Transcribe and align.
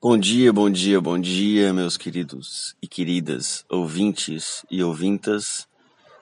Bom 0.00 0.16
dia, 0.16 0.52
bom 0.52 0.70
dia, 0.70 1.00
bom 1.00 1.18
dia, 1.18 1.72
meus 1.72 1.96
queridos 1.96 2.76
e 2.80 2.86
queridas 2.86 3.64
ouvintes 3.68 4.64
e 4.70 4.80
ouvintas. 4.80 5.66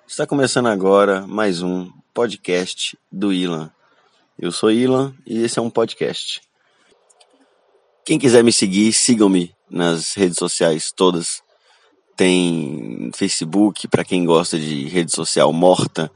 Está 0.08 0.26
começando 0.26 0.68
agora 0.68 1.26
mais 1.26 1.60
um 1.60 1.90
podcast 2.14 2.98
do 3.12 3.34
Ilan. 3.34 3.70
Eu 4.38 4.50
sou 4.50 4.70
Ilan 4.70 5.14
e 5.26 5.42
esse 5.42 5.58
é 5.58 5.62
um 5.62 5.68
podcast. 5.68 6.40
Quem 8.02 8.18
quiser 8.18 8.42
me 8.42 8.50
seguir, 8.50 8.94
sigam-me 8.94 9.54
nas 9.70 10.14
redes 10.14 10.38
sociais 10.38 10.90
todas. 10.90 11.42
Tem 12.16 13.10
Facebook, 13.14 13.88
para 13.88 14.06
quem 14.06 14.24
gosta 14.24 14.58
de 14.58 14.88
rede 14.88 15.12
social 15.14 15.52
morta. 15.52 16.10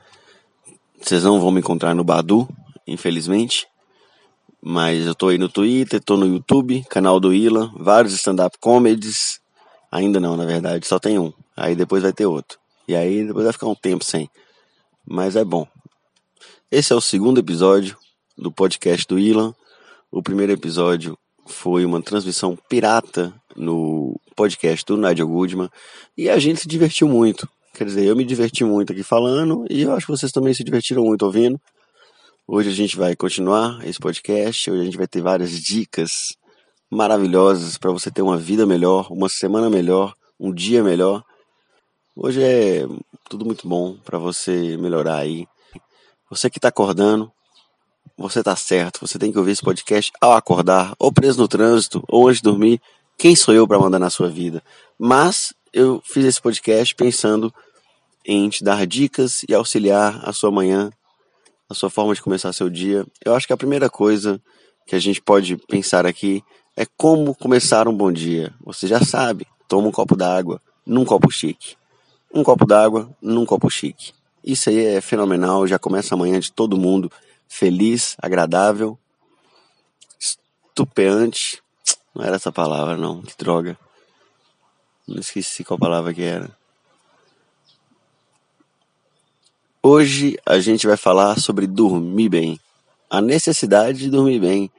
Vocês 0.98 1.24
não 1.24 1.38
vão 1.38 1.50
me 1.50 1.60
encontrar 1.60 1.94
no 1.94 2.04
Badu, 2.04 2.48
infelizmente. 2.86 3.69
Mas 4.62 5.06
eu 5.06 5.14
tô 5.14 5.28
aí 5.28 5.38
no 5.38 5.48
Twitter, 5.48 6.02
tô 6.02 6.16
no 6.16 6.26
YouTube, 6.26 6.84
canal 6.90 7.18
do 7.18 7.32
Ilan, 7.32 7.72
vários 7.76 8.12
stand-up 8.14 8.58
comedies. 8.60 9.40
Ainda 9.90 10.20
não, 10.20 10.36
na 10.36 10.44
verdade, 10.44 10.86
só 10.86 10.98
tem 10.98 11.18
um. 11.18 11.32
Aí 11.56 11.74
depois 11.74 12.02
vai 12.02 12.12
ter 12.12 12.26
outro. 12.26 12.58
E 12.86 12.94
aí 12.94 13.24
depois 13.26 13.44
vai 13.44 13.52
ficar 13.52 13.66
um 13.66 13.74
tempo 13.74 14.04
sem. 14.04 14.28
Mas 15.06 15.34
é 15.34 15.44
bom. 15.44 15.66
Esse 16.70 16.92
é 16.92 16.96
o 16.96 17.00
segundo 17.00 17.40
episódio 17.40 17.96
do 18.36 18.52
podcast 18.52 19.06
do 19.08 19.18
Ilan. 19.18 19.54
O 20.10 20.22
primeiro 20.22 20.52
episódio 20.52 21.18
foi 21.46 21.84
uma 21.84 22.02
transmissão 22.02 22.56
pirata 22.68 23.34
no 23.56 24.20
podcast 24.36 24.84
do 24.84 24.96
Nigel 24.96 25.26
Goodman. 25.26 25.70
E 26.16 26.28
a 26.28 26.38
gente 26.38 26.60
se 26.60 26.68
divertiu 26.68 27.08
muito. 27.08 27.48
Quer 27.74 27.84
dizer, 27.84 28.04
eu 28.04 28.14
me 28.14 28.24
diverti 28.24 28.64
muito 28.64 28.92
aqui 28.92 29.02
falando 29.02 29.64
e 29.70 29.82
eu 29.82 29.94
acho 29.94 30.06
que 30.06 30.12
vocês 30.12 30.30
também 30.32 30.52
se 30.52 30.62
divertiram 30.62 31.04
muito 31.04 31.24
ouvindo. 31.24 31.60
Hoje 32.52 32.68
a 32.68 32.72
gente 32.72 32.96
vai 32.96 33.14
continuar 33.14 33.78
esse 33.86 34.00
podcast. 34.00 34.68
Hoje 34.68 34.80
a 34.80 34.84
gente 34.84 34.96
vai 34.96 35.06
ter 35.06 35.22
várias 35.22 35.52
dicas 35.52 36.36
maravilhosas 36.90 37.78
para 37.78 37.92
você 37.92 38.10
ter 38.10 38.22
uma 38.22 38.36
vida 38.36 38.66
melhor, 38.66 39.06
uma 39.12 39.28
semana 39.28 39.70
melhor, 39.70 40.16
um 40.38 40.52
dia 40.52 40.82
melhor. 40.82 41.22
Hoje 42.16 42.42
é 42.42 42.88
tudo 43.28 43.44
muito 43.44 43.68
bom 43.68 43.96
para 44.04 44.18
você 44.18 44.76
melhorar 44.76 45.18
aí. 45.18 45.46
Você 46.28 46.50
que 46.50 46.58
está 46.58 46.70
acordando, 46.70 47.30
você 48.18 48.40
está 48.40 48.56
certo. 48.56 49.06
Você 49.06 49.16
tem 49.16 49.30
que 49.30 49.38
ouvir 49.38 49.52
esse 49.52 49.62
podcast 49.62 50.10
ao 50.20 50.32
acordar, 50.32 50.92
ou 50.98 51.12
preso 51.12 51.38
no 51.38 51.46
trânsito, 51.46 52.02
ou 52.08 52.26
antes 52.26 52.42
de 52.42 52.50
dormir. 52.50 52.82
Quem 53.16 53.36
sou 53.36 53.54
eu 53.54 53.68
para 53.68 53.78
mandar 53.78 54.00
na 54.00 54.10
sua 54.10 54.28
vida? 54.28 54.60
Mas 54.98 55.54
eu 55.72 56.02
fiz 56.04 56.24
esse 56.24 56.42
podcast 56.42 56.96
pensando 56.96 57.54
em 58.26 58.48
te 58.48 58.64
dar 58.64 58.84
dicas 58.88 59.44
e 59.48 59.54
auxiliar 59.54 60.28
a 60.28 60.32
sua 60.32 60.50
manhã 60.50 60.90
a 61.70 61.74
sua 61.74 61.88
forma 61.88 62.12
de 62.12 62.20
começar 62.20 62.52
seu 62.52 62.68
dia. 62.68 63.06
Eu 63.24 63.32
acho 63.36 63.46
que 63.46 63.52
a 63.52 63.56
primeira 63.56 63.88
coisa 63.88 64.42
que 64.84 64.96
a 64.96 64.98
gente 64.98 65.22
pode 65.22 65.56
pensar 65.56 66.04
aqui 66.04 66.42
é 66.76 66.84
como 66.96 67.32
começar 67.32 67.86
um 67.86 67.96
bom 67.96 68.10
dia. 68.10 68.52
Você 68.64 68.88
já 68.88 69.00
sabe, 69.00 69.46
toma 69.68 69.86
um 69.86 69.92
copo 69.92 70.16
d'água 70.16 70.60
num 70.84 71.04
copo 71.04 71.30
chique. 71.30 71.76
Um 72.34 72.42
copo 72.42 72.66
d'água 72.66 73.08
num 73.22 73.46
copo 73.46 73.70
chique. 73.70 74.12
Isso 74.42 74.68
aí 74.68 74.84
é 74.84 75.00
fenomenal, 75.00 75.64
já 75.66 75.78
começa 75.78 76.14
amanhã 76.14 76.40
de 76.40 76.50
todo 76.50 76.76
mundo 76.76 77.10
feliz, 77.46 78.16
agradável, 78.20 78.98
estupeante. 80.18 81.62
Não 82.12 82.24
era 82.24 82.34
essa 82.34 82.50
palavra, 82.50 82.96
não, 82.96 83.22
que 83.22 83.36
droga. 83.38 83.78
Não 85.06 85.20
esqueci 85.20 85.62
qual 85.62 85.78
palavra 85.78 86.12
que 86.12 86.22
era. 86.22 86.50
Hoje 89.82 90.36
a 90.44 90.58
gente 90.60 90.86
vai 90.86 90.98
falar 90.98 91.40
sobre 91.40 91.66
dormir 91.66 92.28
bem, 92.28 92.60
a 93.08 93.18
necessidade 93.18 94.00
de 94.00 94.10
dormir 94.10 94.38
bem 94.38 94.70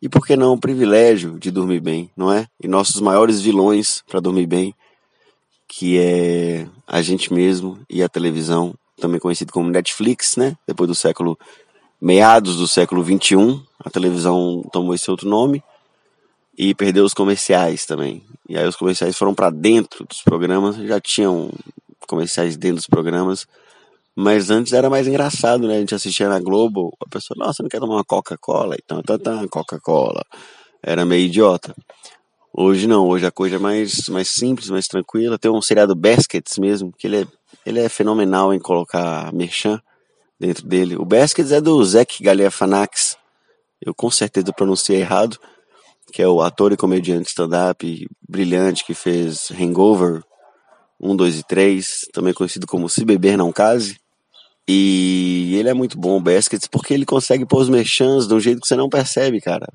e 0.00 0.08
por 0.08 0.26
que 0.26 0.34
não 0.34 0.54
o 0.54 0.58
privilégio 0.58 1.38
de 1.38 1.50
dormir 1.50 1.78
bem, 1.78 2.10
não 2.16 2.32
é? 2.32 2.48
E 2.58 2.66
nossos 2.66 2.98
maiores 3.02 3.38
vilões 3.38 4.02
para 4.08 4.18
dormir 4.18 4.46
bem, 4.46 4.74
que 5.68 5.98
é 5.98 6.66
a 6.86 7.02
gente 7.02 7.34
mesmo 7.34 7.78
e 7.90 8.02
a 8.02 8.08
televisão, 8.08 8.74
também 8.98 9.20
conhecido 9.20 9.52
como 9.52 9.68
Netflix, 9.68 10.36
né? 10.36 10.56
Depois 10.66 10.88
do 10.88 10.94
século 10.94 11.38
meados 12.00 12.56
do 12.56 12.66
século 12.66 13.02
21, 13.02 13.62
a 13.84 13.90
televisão 13.90 14.64
tomou 14.72 14.94
esse 14.94 15.10
outro 15.10 15.28
nome 15.28 15.62
e 16.56 16.74
perdeu 16.74 17.04
os 17.04 17.12
comerciais 17.12 17.84
também. 17.84 18.24
E 18.48 18.56
aí 18.56 18.66
os 18.66 18.76
comerciais 18.76 19.18
foram 19.18 19.34
para 19.34 19.50
dentro 19.50 20.06
dos 20.06 20.22
programas, 20.22 20.76
já 20.76 20.98
tinham 20.98 21.50
comerciais 22.06 22.56
dentro 22.56 22.76
dos 22.76 22.86
programas 22.86 23.46
mas 24.16 24.48
antes 24.48 24.72
era 24.72 24.88
mais 24.88 25.06
engraçado, 25.06 25.68
né? 25.68 25.76
A 25.76 25.80
gente 25.80 25.94
assistia 25.94 26.26
na 26.26 26.40
Globo, 26.40 26.96
a 27.04 27.08
pessoa, 27.08 27.36
nossa, 27.38 27.62
não 27.62 27.68
quer 27.68 27.78
tomar 27.78 27.96
uma 27.96 28.04
Coca-Cola? 28.04 28.74
Então, 28.82 29.02
tá, 29.02 29.18
tá, 29.18 29.46
Coca-Cola. 29.48 30.24
Era 30.82 31.04
meio 31.04 31.26
idiota. 31.26 31.74
Hoje 32.50 32.86
não, 32.86 33.06
hoje 33.06 33.26
a 33.26 33.30
coisa 33.30 33.56
é 33.56 33.58
mais, 33.58 34.08
mais 34.08 34.28
simples, 34.28 34.70
mais 34.70 34.88
tranquila. 34.88 35.38
Tem 35.38 35.50
um 35.50 35.60
seriado 35.60 35.94
Baskets 35.94 36.56
mesmo, 36.56 36.90
que 36.96 37.06
ele 37.06 37.22
é, 37.22 37.26
ele 37.66 37.78
é 37.78 37.88
fenomenal 37.90 38.54
em 38.54 38.58
colocar 38.58 39.30
merchan 39.34 39.78
dentro 40.40 40.66
dele. 40.66 40.96
O 40.96 41.04
Baskets 41.04 41.52
é 41.52 41.60
do 41.60 41.84
Zach 41.84 42.22
Galifianakis. 42.22 43.18
Eu 43.78 43.94
com 43.94 44.10
certeza 44.10 44.50
pronunciei 44.54 45.00
errado, 45.00 45.38
que 46.10 46.22
é 46.22 46.26
o 46.26 46.40
ator 46.40 46.72
e 46.72 46.76
comediante 46.78 47.28
stand-up 47.28 48.08
brilhante 48.26 48.82
que 48.82 48.94
fez 48.94 49.50
Hangover 49.50 50.22
1, 50.98 51.14
2 51.14 51.40
e 51.40 51.42
3, 51.42 52.08
também 52.14 52.32
conhecido 52.32 52.66
como 52.66 52.88
Se 52.88 53.04
Beber 53.04 53.36
Não 53.36 53.52
Case. 53.52 53.98
E 54.68 55.54
ele 55.56 55.68
é 55.68 55.74
muito 55.74 55.96
bom, 55.96 56.16
o 56.16 56.20
Baskets, 56.20 56.66
porque 56.66 56.92
ele 56.92 57.06
consegue 57.06 57.46
pôr 57.46 57.60
os 57.60 57.68
merchans 57.68 58.26
de 58.26 58.34
um 58.34 58.40
jeito 58.40 58.60
que 58.60 58.66
você 58.66 58.74
não 58.74 58.88
percebe, 58.88 59.40
cara. 59.40 59.66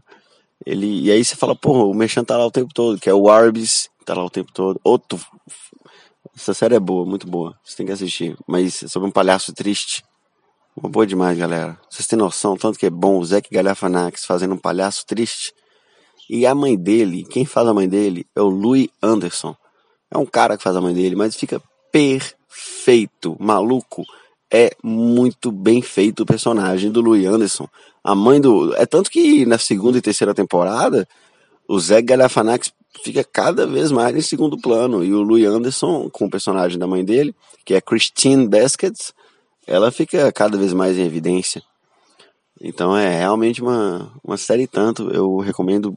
Ele, 0.66 1.04
e 1.04 1.12
aí 1.12 1.24
você 1.24 1.36
fala, 1.36 1.56
pô, 1.56 1.90
o 1.90 1.94
merchan 1.94 2.24
tá 2.24 2.38
lá 2.38 2.46
o 2.46 2.52
tempo 2.52 2.74
todo, 2.74 3.00
que 3.00 3.10
é 3.10 3.14
o 3.14 3.30
Arbis, 3.30 3.90
tá 4.06 4.14
lá 4.14 4.24
o 4.24 4.30
tempo 4.30 4.52
todo. 4.52 4.80
Outro. 4.84 5.20
Essa 6.36 6.54
série 6.54 6.76
é 6.76 6.80
boa, 6.80 7.06
muito 7.06 7.26
boa. 7.26 7.58
Você 7.64 7.78
tem 7.78 7.86
que 7.86 7.92
assistir. 7.92 8.38
Mas 8.46 8.84
é 8.84 8.88
sobre 8.88 9.08
um 9.08 9.12
palhaço 9.12 9.54
triste. 9.54 10.04
Uma 10.76 10.90
boa 10.90 11.08
demais, 11.08 11.38
galera. 11.38 11.80
Vocês 11.90 12.06
têm 12.08 12.20
noção, 12.20 12.58
tanto 12.58 12.78
que 12.78 12.86
é 12.86 12.90
bom 12.90 13.18
o 13.18 13.26
Zac 13.26 13.48
Galifianakis 13.50 14.26
fazendo 14.26 14.54
um 14.54 14.58
palhaço 14.58 15.06
triste. 15.06 15.54
E 16.30 16.46
a 16.46 16.54
mãe 16.54 16.78
dele, 16.78 17.26
quem 17.26 17.46
faz 17.46 17.68
a 17.68 17.74
mãe 17.74 17.88
dele 17.88 18.26
é 18.36 18.42
o 18.42 18.50
Louis 18.50 18.88
Anderson. 19.02 19.56
É 20.10 20.18
um 20.18 20.26
cara 20.26 20.58
que 20.58 20.64
faz 20.64 20.76
a 20.76 20.82
mãe 20.82 20.94
dele, 20.94 21.16
mas 21.16 21.36
fica 21.36 21.62
perfeito, 21.92 23.36
maluco 23.40 24.06
é 24.52 24.72
muito 24.84 25.52
bem 25.52 25.82
feito 25.82 26.24
o 26.24 26.26
personagem 26.26 26.92
do 26.92 27.00
Louis 27.00 27.26
Anderson. 27.26 27.68
A 28.04 28.14
mãe 28.14 28.42
do. 28.42 28.76
É 28.76 28.86
tanto 28.86 29.10
que 29.10 29.46
na 29.46 29.58
segunda 29.58 29.98
e 29.98 30.02
terceira 30.02 30.34
temporada, 30.34 31.08
o 31.68 31.80
Zé 31.80 32.02
Galifianakis 32.02 32.74
fica 33.02 33.24
cada 33.24 33.66
vez 33.66 33.92
mais 33.92 34.16
em 34.16 34.22
segundo 34.22 34.58
plano. 34.58 35.04
E 35.04 35.14
o 35.14 35.22
Louis 35.22 35.46
Anderson, 35.46 36.10
com 36.10 36.26
o 36.26 36.30
personagem 36.30 36.78
da 36.78 36.86
mãe 36.86 37.06
dele, 37.06 37.34
que 37.64 37.74
é 37.74 37.80
Christine 37.80 38.48
Baskets, 38.48 39.14
ela 39.66 39.90
fica 39.90 40.30
cada 40.34 40.58
vez 40.58 40.74
mais 40.74 40.98
em 40.98 41.06
evidência. 41.06 41.64
Então 42.60 42.96
é 42.96 43.18
realmente 43.18 43.62
uma, 43.62 44.12
uma 44.22 44.36
série 44.36 44.68
tanto. 44.68 45.10
Eu 45.12 45.38
recomendo 45.38 45.96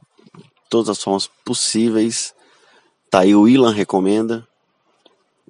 todas 0.69 0.89
as 0.89 1.03
formas 1.03 1.29
possíveis. 1.43 2.33
Tá 3.09 3.19
aí 3.19 3.35
o 3.35 3.47
Ilan 3.47 3.73
recomenda. 3.73 4.47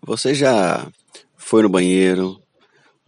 Você 0.02 0.34
já 0.34 0.88
foi 1.38 1.62
no 1.62 1.70
banheiro, 1.70 2.42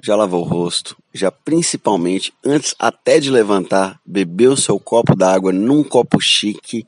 já 0.02 0.16
lavou 0.16 0.42
o 0.42 0.48
rosto, 0.48 0.96
já 1.14 1.32
principalmente 1.32 2.34
antes 2.46 2.76
até 2.78 3.20
de 3.20 3.32
levantar, 3.32 4.00
bebeu 4.06 4.56
seu 4.56 4.80
copo 4.80 5.16
d'água 5.16 5.52
num 5.52 5.84
copo 5.84 6.20
chique 6.22 6.86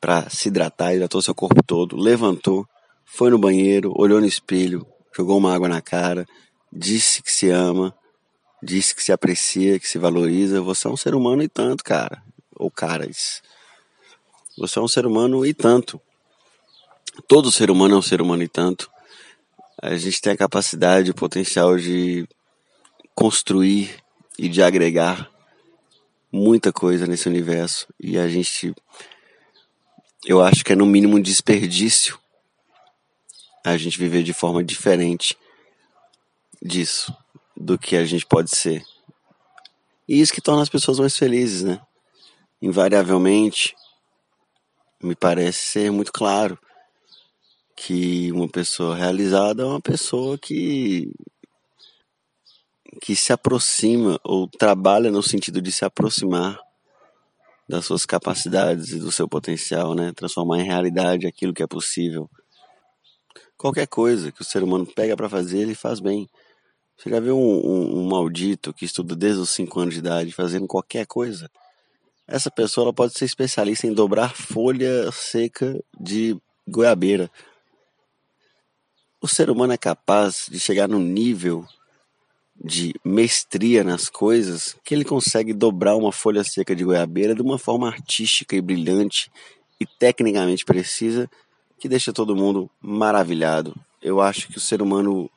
para 0.00 0.28
se 0.30 0.48
hidratar, 0.48 0.94
hidratou 0.94 1.20
seu 1.20 1.34
corpo 1.34 1.62
todo, 1.62 1.96
levantou, 1.96 2.66
foi 3.04 3.30
no 3.30 3.38
banheiro, 3.38 3.92
olhou 3.94 4.20
no 4.20 4.26
espelho, 4.26 4.86
jogou 5.14 5.36
uma 5.36 5.54
água 5.54 5.68
na 5.68 5.80
cara, 5.80 6.26
disse 6.72 7.22
que 7.22 7.30
se 7.30 7.50
ama, 7.50 7.94
disse 8.62 8.94
que 8.94 9.02
se 9.02 9.12
aprecia, 9.12 9.78
que 9.78 9.86
se 9.86 9.98
valoriza. 9.98 10.62
Você 10.62 10.88
é 10.88 10.90
um 10.90 10.96
ser 10.96 11.14
humano 11.14 11.42
e 11.42 11.48
tanto, 11.48 11.84
cara. 11.84 12.22
Ou 12.56 12.70
caras. 12.70 13.42
Você 14.56 14.78
é 14.78 14.82
um 14.82 14.88
ser 14.88 15.06
humano 15.06 15.44
e 15.44 15.52
tanto. 15.52 16.00
Todo 17.28 17.52
ser 17.52 17.70
humano 17.70 17.94
é 17.94 17.98
um 17.98 18.02
ser 18.02 18.22
humano 18.22 18.42
e 18.42 18.48
tanto 18.48 18.91
a 19.82 19.96
gente 19.96 20.20
tem 20.20 20.32
a 20.32 20.36
capacidade, 20.36 21.10
o 21.10 21.14
potencial 21.14 21.76
de 21.76 22.24
construir 23.16 23.92
e 24.38 24.48
de 24.48 24.62
agregar 24.62 25.28
muita 26.30 26.72
coisa 26.72 27.04
nesse 27.04 27.28
universo. 27.28 27.88
E 27.98 28.16
a 28.16 28.28
gente, 28.28 28.72
eu 30.24 30.40
acho 30.40 30.64
que 30.64 30.72
é 30.72 30.76
no 30.76 30.86
mínimo 30.86 31.16
um 31.16 31.20
desperdício 31.20 32.16
a 33.64 33.76
gente 33.76 33.98
viver 33.98 34.22
de 34.22 34.32
forma 34.32 34.62
diferente 34.62 35.36
disso, 36.62 37.12
do 37.56 37.76
que 37.76 37.96
a 37.96 38.04
gente 38.04 38.24
pode 38.24 38.54
ser. 38.54 38.84
E 40.08 40.20
isso 40.20 40.32
que 40.32 40.40
torna 40.40 40.62
as 40.62 40.68
pessoas 40.68 41.00
mais 41.00 41.16
felizes, 41.16 41.62
né? 41.62 41.80
Invariavelmente, 42.60 43.74
me 45.02 45.16
parece 45.16 45.58
ser 45.58 45.90
muito 45.90 46.12
claro 46.12 46.56
que 47.76 48.30
uma 48.32 48.48
pessoa 48.48 48.96
realizada 48.96 49.62
é 49.62 49.66
uma 49.66 49.80
pessoa 49.80 50.38
que 50.38 51.10
que 53.00 53.16
se 53.16 53.32
aproxima 53.32 54.20
ou 54.22 54.46
trabalha 54.46 55.10
no 55.10 55.22
sentido 55.22 55.62
de 55.62 55.72
se 55.72 55.84
aproximar 55.84 56.58
das 57.68 57.86
suas 57.86 58.04
capacidades 58.04 58.90
e 58.90 58.98
do 58.98 59.10
seu 59.10 59.26
potencial, 59.26 59.94
né? 59.94 60.12
Transformar 60.14 60.60
em 60.60 60.66
realidade 60.66 61.26
aquilo 61.26 61.54
que 61.54 61.62
é 61.62 61.66
possível. 61.66 62.28
Qualquer 63.56 63.86
coisa 63.86 64.30
que 64.30 64.42
o 64.42 64.44
ser 64.44 64.62
humano 64.62 64.86
pega 64.86 65.16
para 65.16 65.28
fazer, 65.28 65.58
ele 65.58 65.74
faz 65.74 66.00
bem. 66.00 66.28
Você 66.96 67.08
já 67.08 67.18
viu 67.18 67.38
um, 67.38 67.66
um, 67.66 67.98
um, 68.00 68.08
maldito 68.08 68.74
que 68.74 68.84
estuda 68.84 69.16
desde 69.16 69.40
os 69.40 69.50
5 69.50 69.80
anos 69.80 69.94
de 69.94 70.00
idade 70.00 70.32
fazendo 70.32 70.66
qualquer 70.66 71.06
coisa? 71.06 71.50
Essa 72.28 72.50
pessoa 72.50 72.86
ela 72.86 72.92
pode 72.92 73.14
ser 73.14 73.24
especialista 73.24 73.86
em 73.86 73.94
dobrar 73.94 74.34
folha 74.34 75.10
seca 75.10 75.82
de 75.98 76.36
goiabeira. 76.68 77.30
O 79.22 79.28
ser 79.28 79.48
humano 79.50 79.72
é 79.72 79.78
capaz 79.78 80.46
de 80.50 80.58
chegar 80.58 80.88
num 80.88 80.98
nível 80.98 81.64
de 82.56 82.92
mestria 83.04 83.84
nas 83.84 84.08
coisas 84.08 84.76
que 84.84 84.92
ele 84.92 85.04
consegue 85.04 85.52
dobrar 85.52 85.94
uma 85.94 86.10
folha 86.10 86.42
seca 86.42 86.74
de 86.74 86.82
goiabeira 86.82 87.32
de 87.32 87.40
uma 87.40 87.56
forma 87.56 87.86
artística 87.86 88.56
e 88.56 88.60
brilhante 88.60 89.30
e 89.78 89.86
tecnicamente 89.86 90.64
precisa 90.64 91.30
que 91.78 91.88
deixa 91.88 92.12
todo 92.12 92.34
mundo 92.34 92.68
maravilhado. 92.80 93.74
Eu 94.02 94.20
acho 94.20 94.48
que 94.48 94.58
o 94.58 94.60
ser 94.60 94.82
humano 94.82 95.30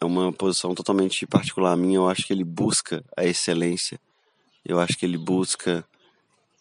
é 0.00 0.04
uma 0.04 0.32
posição 0.32 0.72
totalmente 0.72 1.26
particular 1.26 1.76
minha. 1.76 1.96
Eu 1.96 2.08
acho 2.08 2.28
que 2.28 2.32
ele 2.32 2.44
busca 2.44 3.04
a 3.16 3.24
excelência. 3.24 3.98
Eu 4.64 4.78
acho 4.78 4.96
que 4.96 5.04
ele 5.04 5.18
busca 5.18 5.84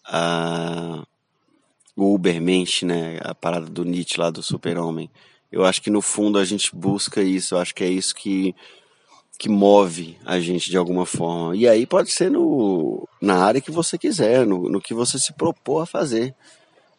a 0.04 1.06
o 1.96 2.16
Ubermensch, 2.16 2.84
né, 2.84 3.20
a 3.22 3.36
parada 3.36 3.68
do 3.68 3.86
Nietzsche 3.86 4.20
lá 4.20 4.32
do 4.32 4.42
super-homem. 4.42 5.12
Eu 5.54 5.64
acho 5.64 5.84
que 5.84 5.92
no 5.92 6.02
fundo 6.02 6.40
a 6.40 6.44
gente 6.44 6.76
busca 6.76 7.22
isso, 7.22 7.54
eu 7.54 7.60
acho 7.60 7.76
que 7.76 7.84
é 7.84 7.88
isso 7.88 8.16
que 8.16 8.56
que 9.38 9.50
move 9.50 10.18
a 10.26 10.40
gente 10.40 10.70
de 10.70 10.78
alguma 10.78 11.06
forma. 11.06 11.56
E 11.56 11.68
aí 11.68 11.86
pode 11.86 12.12
ser 12.12 12.32
no, 12.32 13.08
na 13.22 13.44
área 13.44 13.62
que 13.62 13.72
você 13.72 13.98
quiser, 13.98 14.46
no, 14.48 14.70
no 14.70 14.82
que 14.82 14.94
você 14.94 15.20
se 15.20 15.34
propor 15.34 15.82
a 15.82 15.86
fazer. 15.86 16.34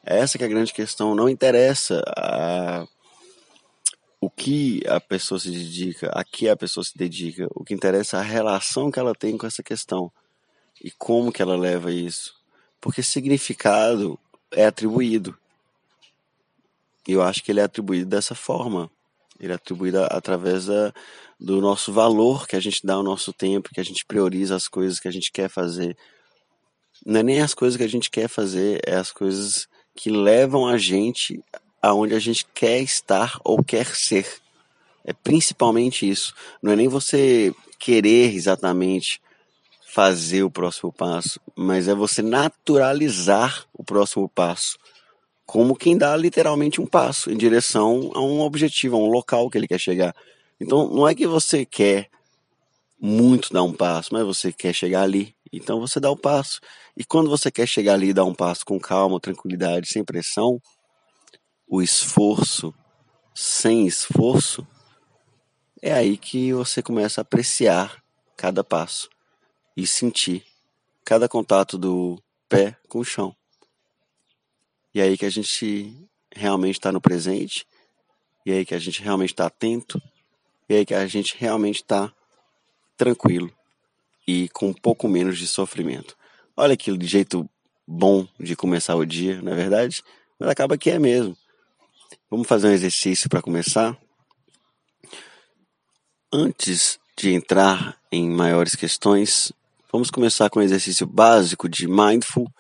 Essa 0.05 0.37
que 0.37 0.45
é 0.45 0.47
a 0.47 0.51
grande 0.51 0.73
questão. 0.73 1.15
Não 1.15 1.29
interessa 1.29 2.03
a, 2.07 2.87
o 4.21 4.29
que 4.29 4.83
a 4.87 5.01
pessoa 5.01 5.41
se 5.41 5.51
dedica, 5.51 6.11
a 6.13 6.23
que 6.23 6.49
a 6.49 6.57
pessoa 6.57 6.85
se 6.85 6.97
dedica. 6.97 7.49
O 7.55 7.65
que 7.65 7.75
interessa 7.75 8.19
é 8.19 8.21
a 8.21 8.23
relação 8.23 8.91
que 8.91 8.99
ela 8.99 9.15
tem 9.15 9.37
com 9.39 9.47
essa 9.47 9.63
questão 9.63 10.13
e 10.83 10.91
como 10.91 11.33
que 11.33 11.41
ela 11.41 11.57
leva 11.57 11.91
isso. 11.91 12.35
Porque 12.81 13.03
significado 13.03 14.19
é 14.53 14.67
atribuído. 14.67 15.37
E 17.07 17.13
eu 17.13 17.23
acho 17.23 17.43
que 17.43 17.53
ele 17.53 17.61
é 17.61 17.65
atribuído 17.65 18.07
dessa 18.07 18.35
forma. 18.35 18.91
Ele 19.39 19.53
é 19.53 19.57
atribuído 19.57 19.99
através 20.05 20.67
da, 20.67 20.93
do 21.39 21.61
nosso 21.61 21.93
valor 21.93 22.47
que 22.47 22.57
a 22.57 22.61
gente 22.61 22.81
dá 22.85 22.95
ao 22.95 23.03
nosso 23.03 23.33
tempo, 23.33 23.71
que 23.73 23.81
a 23.81 23.85
gente 23.85 24.05
prioriza 24.05 24.55
as 24.55 24.69
coisas 24.69 25.01
que 25.01 25.09
a 25.09 25.11
gente 25.11 25.31
quer 25.33 25.49
fazer. 25.49 25.97
Não 27.05 27.21
é 27.21 27.23
nem 27.23 27.41
as 27.41 27.53
coisas 27.53 27.77
que 27.77 27.83
a 27.83 27.89
gente 27.89 28.11
quer 28.11 28.29
fazer, 28.29 28.81
é 28.87 28.97
as 28.97 29.13
coisas 29.13 29.69
que 29.95 30.11
levam 30.11 30.67
a 30.67 30.79
gente 30.79 31.43
aonde 31.83 32.15
a 32.15 32.19
gente 32.19 32.47
quer 32.55 32.81
estar 32.81 33.39
ou 33.45 33.63
quer 33.63 33.87
ser. 33.95 34.27
É 35.05 35.13
principalmente 35.13 36.09
isso. 36.09 36.33
Não 36.63 36.73
é 36.73 36.77
nem 36.77 36.89
você 36.89 37.55
querer 37.79 38.35
exatamente 38.35 39.21
fazer 39.87 40.43
o 40.43 40.51
próximo 40.51 40.91
passo, 40.91 41.39
mas 41.55 41.87
é 41.87 41.95
você 41.95 42.23
naturalizar 42.23 43.67
o 43.73 43.85
próximo 43.85 44.29
passo 44.29 44.79
como 45.47 45.77
quem 45.77 45.97
dá 45.97 46.17
literalmente 46.17 46.81
um 46.81 46.87
passo 46.87 47.31
em 47.31 47.37
direção 47.37 48.11
a 48.15 48.21
um 48.21 48.41
objetivo, 48.41 48.97
a 48.97 48.99
um 48.99 49.07
local 49.07 49.51
que 49.51 49.59
ele 49.59 49.69
quer 49.69 49.79
chegar. 49.79 50.15
Então 50.61 50.89
não 50.89 51.07
é 51.07 51.15
que 51.15 51.27
você 51.27 51.65
quer 51.65 52.09
muito 53.01 53.53
dar 53.53 53.63
um 53.63 53.73
passo, 53.73 54.11
mas 54.13 54.25
você 54.25 54.53
quer 54.53 54.73
chegar 54.73 55.03
ali. 55.03 55.35
Então 55.53 55.81
você 55.81 56.01
dá 56.01 56.11
o 56.11 56.17
passo. 56.17 56.61
E 56.97 57.05
quando 57.05 57.29
você 57.29 57.51
quer 57.51 57.67
chegar 57.67 57.95
ali 57.95 58.09
e 58.09 58.15
dar 58.15 58.25
um 58.25 58.35
passo 58.35 58.65
com 58.65 58.81
calma, 58.81 59.21
tranquilidade, 59.21 59.89
sem 59.89 60.05
pressão, 60.05 60.61
o 61.67 61.83
esforço, 61.83 62.75
sem 63.35 63.87
esforço, 63.87 64.67
é 65.83 65.93
aí 65.93 66.17
que 66.17 66.53
você 66.53 66.83
começa 66.83 67.21
a 67.21 67.23
apreciar 67.23 68.03
cada 68.37 68.65
passo 68.65 69.09
e 69.77 69.87
sentir 69.87 70.45
cada 71.05 71.29
contato 71.29 71.77
do 71.77 72.19
pé 72.49 72.77
com 72.89 73.01
o 73.01 73.05
chão. 73.05 73.37
E 74.95 75.01
aí 75.01 75.19
que 75.19 75.27
a 75.27 75.31
gente 75.31 75.93
realmente 76.33 76.77
está 76.77 76.93
no 76.93 77.01
presente, 77.01 77.67
e 78.47 78.53
aí 78.53 78.65
que 78.65 78.75
a 78.75 78.79
gente 78.79 79.03
realmente 79.03 79.33
está 79.33 79.47
atento, 79.47 80.01
e 80.69 80.75
aí 80.75 80.87
que 80.87 80.95
a 80.95 81.07
gente 81.07 81.37
realmente 81.37 81.83
está 81.83 82.13
tranquilo 82.97 83.53
e 84.27 84.49
com 84.51 84.69
um 84.69 84.73
pouco 84.75 85.09
menos 85.09 85.39
de 85.39 85.47
sofrimento. 85.47 86.17
Olha 86.57 86.77
que 86.77 86.97
jeito 87.05 87.49
bom 87.87 88.27
de 88.39 88.55
começar 88.55 88.95
o 88.95 89.05
dia, 89.05 89.43
não 89.43 89.53
é 89.53 89.57
verdade? 89.57 90.03
Mas 90.39 90.49
acaba 90.49 90.79
que 90.79 90.91
é 90.91 90.99
mesmo. 90.99 91.37
Vamos 92.31 92.47
fazer 92.47 92.69
um 92.69 92.73
exercício 92.73 93.29
para 93.29 93.43
começar? 93.43 93.99
Antes 96.33 96.99
de 97.17 97.33
entrar 97.33 98.01
em 98.11 98.29
maiores 98.29 98.75
questões, 98.75 99.53
vamos 99.93 100.11
começar 100.11 100.49
com 100.51 100.61
um 100.61 100.63
exercício 100.63 101.07
básico 101.07 101.69
de 101.69 101.87
mindful 101.87 102.51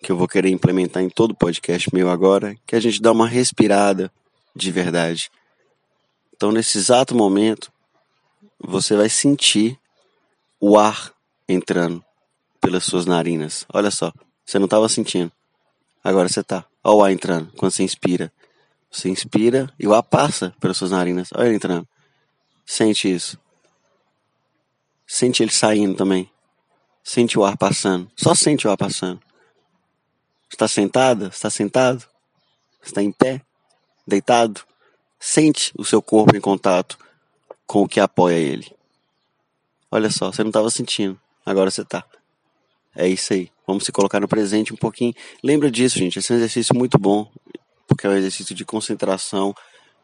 que 0.00 0.12
eu 0.12 0.16
vou 0.16 0.28
querer 0.28 0.50
implementar 0.50 1.02
em 1.02 1.08
todo 1.08 1.34
podcast 1.34 1.92
meu 1.92 2.08
agora, 2.08 2.56
que 2.66 2.76
a 2.76 2.80
gente 2.80 3.02
dá 3.02 3.10
uma 3.10 3.26
respirada 3.26 4.10
de 4.54 4.70
verdade. 4.70 5.30
Então, 6.34 6.52
nesse 6.52 6.78
exato 6.78 7.16
momento, 7.16 7.72
você 8.58 8.96
vai 8.96 9.08
sentir 9.08 9.78
o 10.60 10.78
ar 10.78 11.12
entrando 11.48 12.04
pelas 12.60 12.84
suas 12.84 13.06
narinas. 13.06 13.64
Olha 13.72 13.90
só, 13.90 14.12
você 14.44 14.58
não 14.58 14.66
estava 14.66 14.88
sentindo. 14.88 15.32
Agora 16.02 16.28
você 16.28 16.42
tá. 16.42 16.64
Olha 16.82 16.96
o 16.96 17.04
ar 17.04 17.12
entrando 17.12 17.52
quando 17.56 17.72
você 17.72 17.82
inspira. 17.82 18.32
Você 18.90 19.08
inspira 19.08 19.72
e 19.78 19.86
o 19.86 19.94
ar 19.94 20.02
passa 20.02 20.54
pelas 20.60 20.76
suas 20.76 20.90
narinas. 20.90 21.28
Olha 21.34 21.46
ele 21.46 21.56
entrando. 21.56 21.86
Sente 22.64 23.12
isso. 23.12 23.38
Sente 25.06 25.42
ele 25.42 25.52
saindo 25.52 25.96
também. 25.96 26.30
Sente 27.02 27.38
o 27.38 27.44
ar 27.44 27.56
passando. 27.56 28.10
Só 28.16 28.34
sente 28.34 28.66
o 28.66 28.70
ar 28.70 28.76
passando. 28.76 29.20
Está 30.50 30.66
sentada? 30.66 31.28
Está 31.28 31.50
sentado? 31.50 32.04
Está 32.82 33.02
em 33.02 33.12
pé? 33.12 33.42
Deitado? 34.06 34.62
Sente 35.20 35.72
o 35.76 35.84
seu 35.84 36.00
corpo 36.00 36.36
em 36.36 36.40
contato 36.40 36.98
com 37.66 37.82
o 37.82 37.88
que 37.88 38.00
apoia 38.00 38.36
ele. 38.36 38.66
Olha 39.90 40.10
só, 40.10 40.32
você 40.32 40.42
não 40.42 40.50
estava 40.50 40.70
sentindo, 40.70 41.18
agora 41.44 41.70
você 41.70 41.82
está. 41.82 42.04
É 42.96 43.06
isso 43.06 43.32
aí. 43.32 43.50
Vamos 43.66 43.84
se 43.84 43.92
colocar 43.92 44.20
no 44.20 44.28
presente 44.28 44.72
um 44.72 44.76
pouquinho. 44.76 45.14
Lembra 45.42 45.70
disso, 45.70 45.98
gente. 45.98 46.18
Esse 46.18 46.32
é 46.32 46.34
um 46.34 46.38
exercício 46.38 46.74
muito 46.74 46.98
bom, 46.98 47.30
porque 47.86 48.06
é 48.06 48.10
um 48.10 48.14
exercício 48.14 48.54
de 48.54 48.64
concentração 48.64 49.54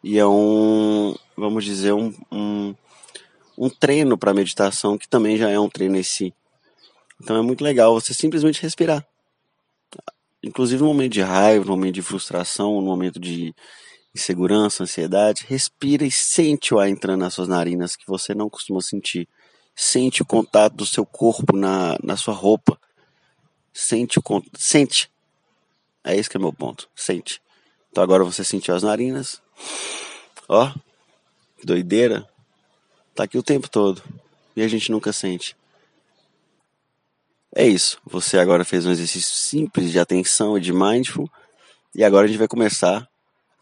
e 0.02 0.18
é 0.18 0.26
um, 0.26 1.14
vamos 1.36 1.64
dizer, 1.64 1.92
um, 1.92 2.14
um, 2.30 2.74
um 3.56 3.70
treino 3.70 4.18
para 4.18 4.34
meditação 4.34 4.98
que 4.98 5.08
também 5.08 5.36
já 5.36 5.48
é 5.48 5.58
um 5.58 5.68
treino 5.68 5.96
em 5.96 6.02
si. 6.02 6.34
Então 7.20 7.36
é 7.36 7.42
muito 7.42 7.64
legal 7.64 7.94
você 7.94 8.12
simplesmente 8.12 8.60
respirar 8.60 9.06
inclusive 10.44 10.82
no 10.82 10.88
momento 10.88 11.12
de 11.12 11.22
raiva, 11.22 11.64
no 11.64 11.70
momento 11.72 11.94
de 11.94 12.02
frustração, 12.02 12.74
no 12.74 12.86
momento 12.86 13.18
de 13.18 13.54
insegurança, 14.14 14.82
ansiedade, 14.82 15.44
respira 15.48 16.04
e 16.04 16.10
sente 16.10 16.74
o 16.74 16.78
ar 16.78 16.88
entrando 16.88 17.20
nas 17.20 17.34
suas 17.34 17.48
narinas 17.48 17.96
que 17.96 18.06
você 18.06 18.34
não 18.34 18.50
costuma 18.50 18.80
sentir. 18.80 19.28
Sente 19.74 20.22
o 20.22 20.26
contato 20.26 20.74
do 20.74 20.86
seu 20.86 21.04
corpo 21.04 21.56
na, 21.56 21.96
na 22.02 22.16
sua 22.16 22.34
roupa. 22.34 22.78
Sente 23.72 24.18
o 24.18 24.22
sente. 24.56 25.10
É 26.04 26.14
esse 26.14 26.30
que 26.30 26.36
é 26.36 26.40
meu 26.40 26.52
ponto. 26.52 26.88
Sente. 26.94 27.40
Então 27.90 28.04
agora 28.04 28.22
você 28.22 28.44
sentiu 28.44 28.74
as 28.74 28.84
narinas. 28.84 29.42
Ó, 30.48 30.72
doideira. 31.64 32.28
Tá 33.14 33.24
aqui 33.24 33.38
o 33.38 33.42
tempo 33.42 33.68
todo. 33.68 34.02
E 34.54 34.62
a 34.62 34.68
gente 34.68 34.92
nunca 34.92 35.12
sente. 35.12 35.56
É 37.54 37.64
isso. 37.66 37.98
Você 38.04 38.36
agora 38.38 38.64
fez 38.64 38.84
um 38.84 38.90
exercício 38.90 39.32
simples 39.32 39.92
de 39.92 40.00
atenção 40.00 40.58
e 40.58 40.60
de 40.60 40.72
mindful. 40.72 41.30
E 41.94 42.02
agora 42.02 42.24
a 42.24 42.28
gente 42.28 42.38
vai 42.38 42.48
começar. 42.48 43.08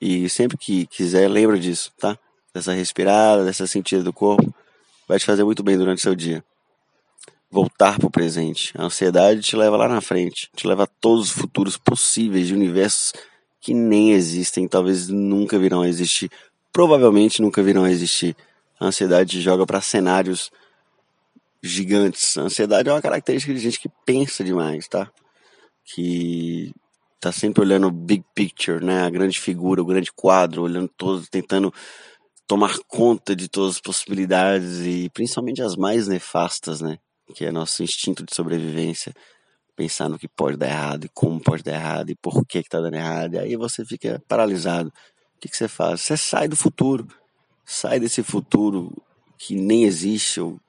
E 0.00 0.28
sempre 0.30 0.56
que 0.56 0.86
quiser, 0.86 1.28
lembra 1.28 1.58
disso, 1.58 1.92
tá? 1.98 2.18
Dessa 2.54 2.72
respirada, 2.72 3.44
dessa 3.44 3.66
sentida 3.66 4.02
do 4.02 4.12
corpo. 4.12 4.52
Vai 5.06 5.18
te 5.18 5.26
fazer 5.26 5.44
muito 5.44 5.62
bem 5.62 5.76
durante 5.76 5.98
o 5.98 6.02
seu 6.02 6.14
dia. 6.14 6.42
Voltar 7.50 7.98
para 7.98 8.06
o 8.06 8.10
presente. 8.10 8.72
A 8.78 8.84
ansiedade 8.84 9.42
te 9.42 9.54
leva 9.54 9.76
lá 9.76 9.86
na 9.86 10.00
frente. 10.00 10.50
Te 10.56 10.66
leva 10.66 10.84
a 10.84 10.86
todos 10.86 11.26
os 11.26 11.32
futuros 11.32 11.76
possíveis 11.76 12.46
de 12.46 12.54
universos 12.54 13.12
que 13.60 13.74
nem 13.74 14.12
existem, 14.12 14.66
talvez 14.66 15.08
nunca 15.08 15.58
virão 15.58 15.82
a 15.82 15.88
existir. 15.88 16.30
Provavelmente 16.72 17.42
nunca 17.42 17.62
virão 17.62 17.84
a 17.84 17.90
existir. 17.90 18.34
A 18.80 18.86
ansiedade 18.86 19.32
te 19.32 19.40
joga 19.40 19.66
para 19.66 19.80
cenários 19.82 20.50
gigantes. 21.62 22.36
A 22.36 22.42
ansiedade 22.42 22.88
é 22.88 22.92
uma 22.92 23.02
característica 23.02 23.54
de 23.54 23.60
gente 23.60 23.78
que 23.78 23.88
pensa 24.04 24.42
demais, 24.42 24.88
tá? 24.88 25.10
Que 25.84 26.72
tá 27.20 27.30
sempre 27.30 27.62
olhando 27.62 27.86
o 27.86 27.92
big 27.92 28.24
picture, 28.34 28.84
né? 28.84 29.02
A 29.04 29.10
grande 29.10 29.38
figura, 29.38 29.80
o 29.80 29.86
grande 29.86 30.10
quadro, 30.12 30.62
olhando 30.62 30.88
todos, 30.96 31.28
tentando 31.28 31.72
tomar 32.46 32.76
conta 32.88 33.34
de 33.36 33.48
todas 33.48 33.76
as 33.76 33.80
possibilidades 33.80 34.80
e 34.80 35.08
principalmente 35.10 35.62
as 35.62 35.76
mais 35.76 36.08
nefastas, 36.08 36.80
né? 36.80 36.98
Que 37.34 37.46
é 37.46 37.52
nosso 37.52 37.82
instinto 37.82 38.24
de 38.24 38.34
sobrevivência. 38.34 39.14
pensar 39.74 40.08
no 40.08 40.18
que 40.18 40.28
pode 40.28 40.56
dar 40.56 40.68
errado 40.68 41.06
e 41.06 41.08
como 41.08 41.40
pode 41.40 41.62
dar 41.62 41.72
errado 41.72 42.10
e 42.10 42.14
por 42.14 42.44
que 42.44 42.58
está 42.58 42.80
dando 42.80 42.94
errado. 42.94 43.34
E 43.34 43.38
aí 43.38 43.56
você 43.56 43.84
fica 43.84 44.22
paralisado. 44.28 44.92
O 45.36 45.40
que, 45.40 45.48
que 45.48 45.56
você 45.56 45.66
faz? 45.66 46.02
Você 46.02 46.16
sai 46.16 46.46
do 46.46 46.56
futuro. 46.56 47.06
Sai 47.64 47.98
desse 47.98 48.22
futuro 48.22 48.92
que 49.38 49.54
nem 49.54 49.84
existe, 49.84 50.40
ou 50.40 50.60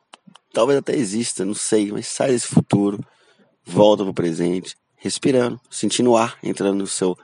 talvez 0.53 0.77
até 0.77 0.95
exista, 0.95 1.43
não 1.43 1.55
sei, 1.55 1.91
mas 1.91 2.07
sai 2.07 2.29
desse 2.29 2.47
futuro, 2.47 3.03
volta 3.65 4.03
pro 4.03 4.13
presente, 4.13 4.77
respirando, 4.95 5.59
sentindo 5.69 6.11
o 6.11 6.17
ar 6.17 6.37
entrando 6.43 6.77
no 6.77 6.87
seu, 6.87 7.17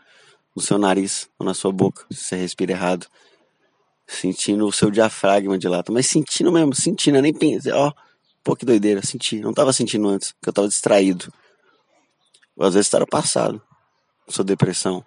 no 0.55 0.61
seu 0.61 0.77
nariz 0.77 1.29
ou 1.37 1.45
na 1.45 1.53
sua 1.53 1.71
boca, 1.71 2.05
se 2.11 2.23
você 2.23 2.35
respira 2.35 2.71
errado. 2.73 3.07
Sentindo 4.07 4.65
o 4.65 4.71
seu 4.71 4.89
diafragma 4.89 5.55
dilata, 5.55 5.91
mas 5.91 6.07
sentindo 6.07 6.51
mesmo, 6.51 6.73
sentindo, 6.73 7.21
nem 7.21 7.31
pensei, 7.31 7.71
ó, 7.71 7.93
pô, 8.43 8.55
que 8.55 8.65
doideira, 8.65 9.05
senti, 9.05 9.39
não 9.39 9.53
tava 9.53 9.71
sentindo 9.71 10.07
antes, 10.07 10.31
porque 10.31 10.49
eu 10.49 10.53
tava 10.53 10.67
distraído. 10.67 11.31
Ou 12.57 12.65
às 12.65 12.73
vezes 12.73 12.87
está 12.87 12.99
no 12.99 13.05
passado, 13.05 13.61
sua 14.27 14.43
depressão, 14.43 15.05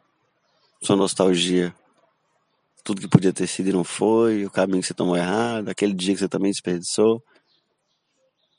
sua 0.81 0.95
nostalgia, 0.95 1.75
tudo 2.85 3.01
que 3.01 3.09
podia 3.09 3.33
ter 3.33 3.49
sido 3.49 3.71
e 3.71 3.73
não 3.73 3.83
foi, 3.83 4.45
o 4.45 4.51
caminho 4.51 4.81
que 4.81 4.87
você 4.87 4.95
tomou 4.95 5.17
errado, 5.17 5.69
aquele 5.69 5.93
dia 5.93 6.15
que 6.15 6.21
você 6.21 6.29
também 6.29 6.53
desperdiçou, 6.53 7.21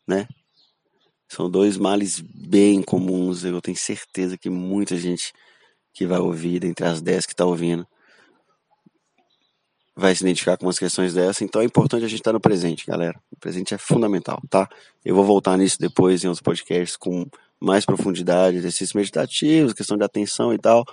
né? 0.08 0.28
São 1.28 1.50
dois 1.50 1.78
males 1.78 2.20
bem 2.20 2.82
comuns, 2.82 3.44
eu 3.44 3.62
tenho 3.62 3.78
certeza 3.78 4.38
que 4.38 4.50
muita 4.50 4.98
gente 4.98 5.34
que 5.94 6.06
vai 6.06 6.20
ouvir, 6.20 6.60
dentre 6.60 6.86
as 6.86 7.02
dez 7.02 7.26
que 7.26 7.34
está 7.34 7.46
ouvindo, 7.46 7.88
vai 9.96 10.16
se 10.16 10.24
identificar 10.24 10.58
com 10.58 10.66
umas 10.66 10.80
questões 10.80 11.14
dessa, 11.14 11.44
então 11.44 11.62
é 11.62 11.66
importante 11.66 12.04
a 12.04 12.08
gente 12.08 12.20
estar 12.20 12.32
tá 12.32 12.34
no 12.34 12.40
presente, 12.40 12.86
galera. 12.86 13.20
O 13.32 13.40
presente 13.40 13.74
é 13.74 13.78
fundamental, 13.78 14.42
tá? 14.50 14.68
Eu 15.06 15.16
vou 15.16 15.24
voltar 15.24 15.58
nisso 15.58 15.78
depois 15.80 16.24
em 16.24 16.28
outros 16.28 16.42
podcasts 16.42 16.98
com 16.98 17.28
mais 17.60 17.86
profundidade, 17.86 18.58
exercícios 18.58 18.94
meditativos, 18.94 19.74
questão 19.74 19.98
de 19.98 20.04
atenção 20.04 20.54
e 20.54 20.58
tal. 20.58 20.84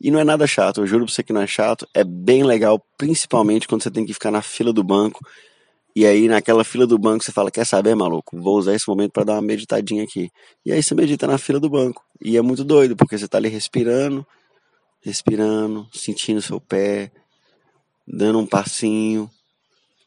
E 0.00 0.10
não 0.10 0.20
é 0.20 0.24
nada 0.24 0.46
chato, 0.46 0.80
eu 0.80 0.86
juro 0.86 1.06
pra 1.06 1.14
você 1.14 1.22
que 1.22 1.32
não 1.32 1.40
é 1.40 1.46
chato. 1.46 1.88
É 1.94 2.04
bem 2.04 2.44
legal, 2.44 2.78
principalmente 2.98 3.66
quando 3.66 3.82
você 3.82 3.90
tem 3.90 4.04
que 4.04 4.12
ficar 4.12 4.30
na 4.30 4.42
fila 4.42 4.72
do 4.72 4.84
banco. 4.84 5.26
E 5.96 6.04
aí, 6.04 6.28
naquela 6.28 6.62
fila 6.62 6.86
do 6.86 6.98
banco, 6.98 7.24
você 7.24 7.32
fala: 7.32 7.50
Quer 7.50 7.64
saber, 7.64 7.94
maluco? 7.94 8.38
Vou 8.38 8.58
usar 8.58 8.74
esse 8.74 8.86
momento 8.86 9.12
para 9.12 9.24
dar 9.24 9.32
uma 9.36 9.40
meditadinha 9.40 10.04
aqui. 10.04 10.30
E 10.62 10.70
aí, 10.70 10.82
você 10.82 10.94
medita 10.94 11.26
na 11.26 11.38
fila 11.38 11.58
do 11.58 11.70
banco. 11.70 12.04
E 12.20 12.36
é 12.36 12.42
muito 12.42 12.62
doido, 12.62 12.94
porque 12.94 13.16
você 13.16 13.26
tá 13.26 13.38
ali 13.38 13.48
respirando, 13.48 14.26
respirando, 15.00 15.88
sentindo 15.94 16.42
seu 16.42 16.60
pé, 16.60 17.10
dando 18.06 18.38
um 18.38 18.46
passinho. 18.46 19.30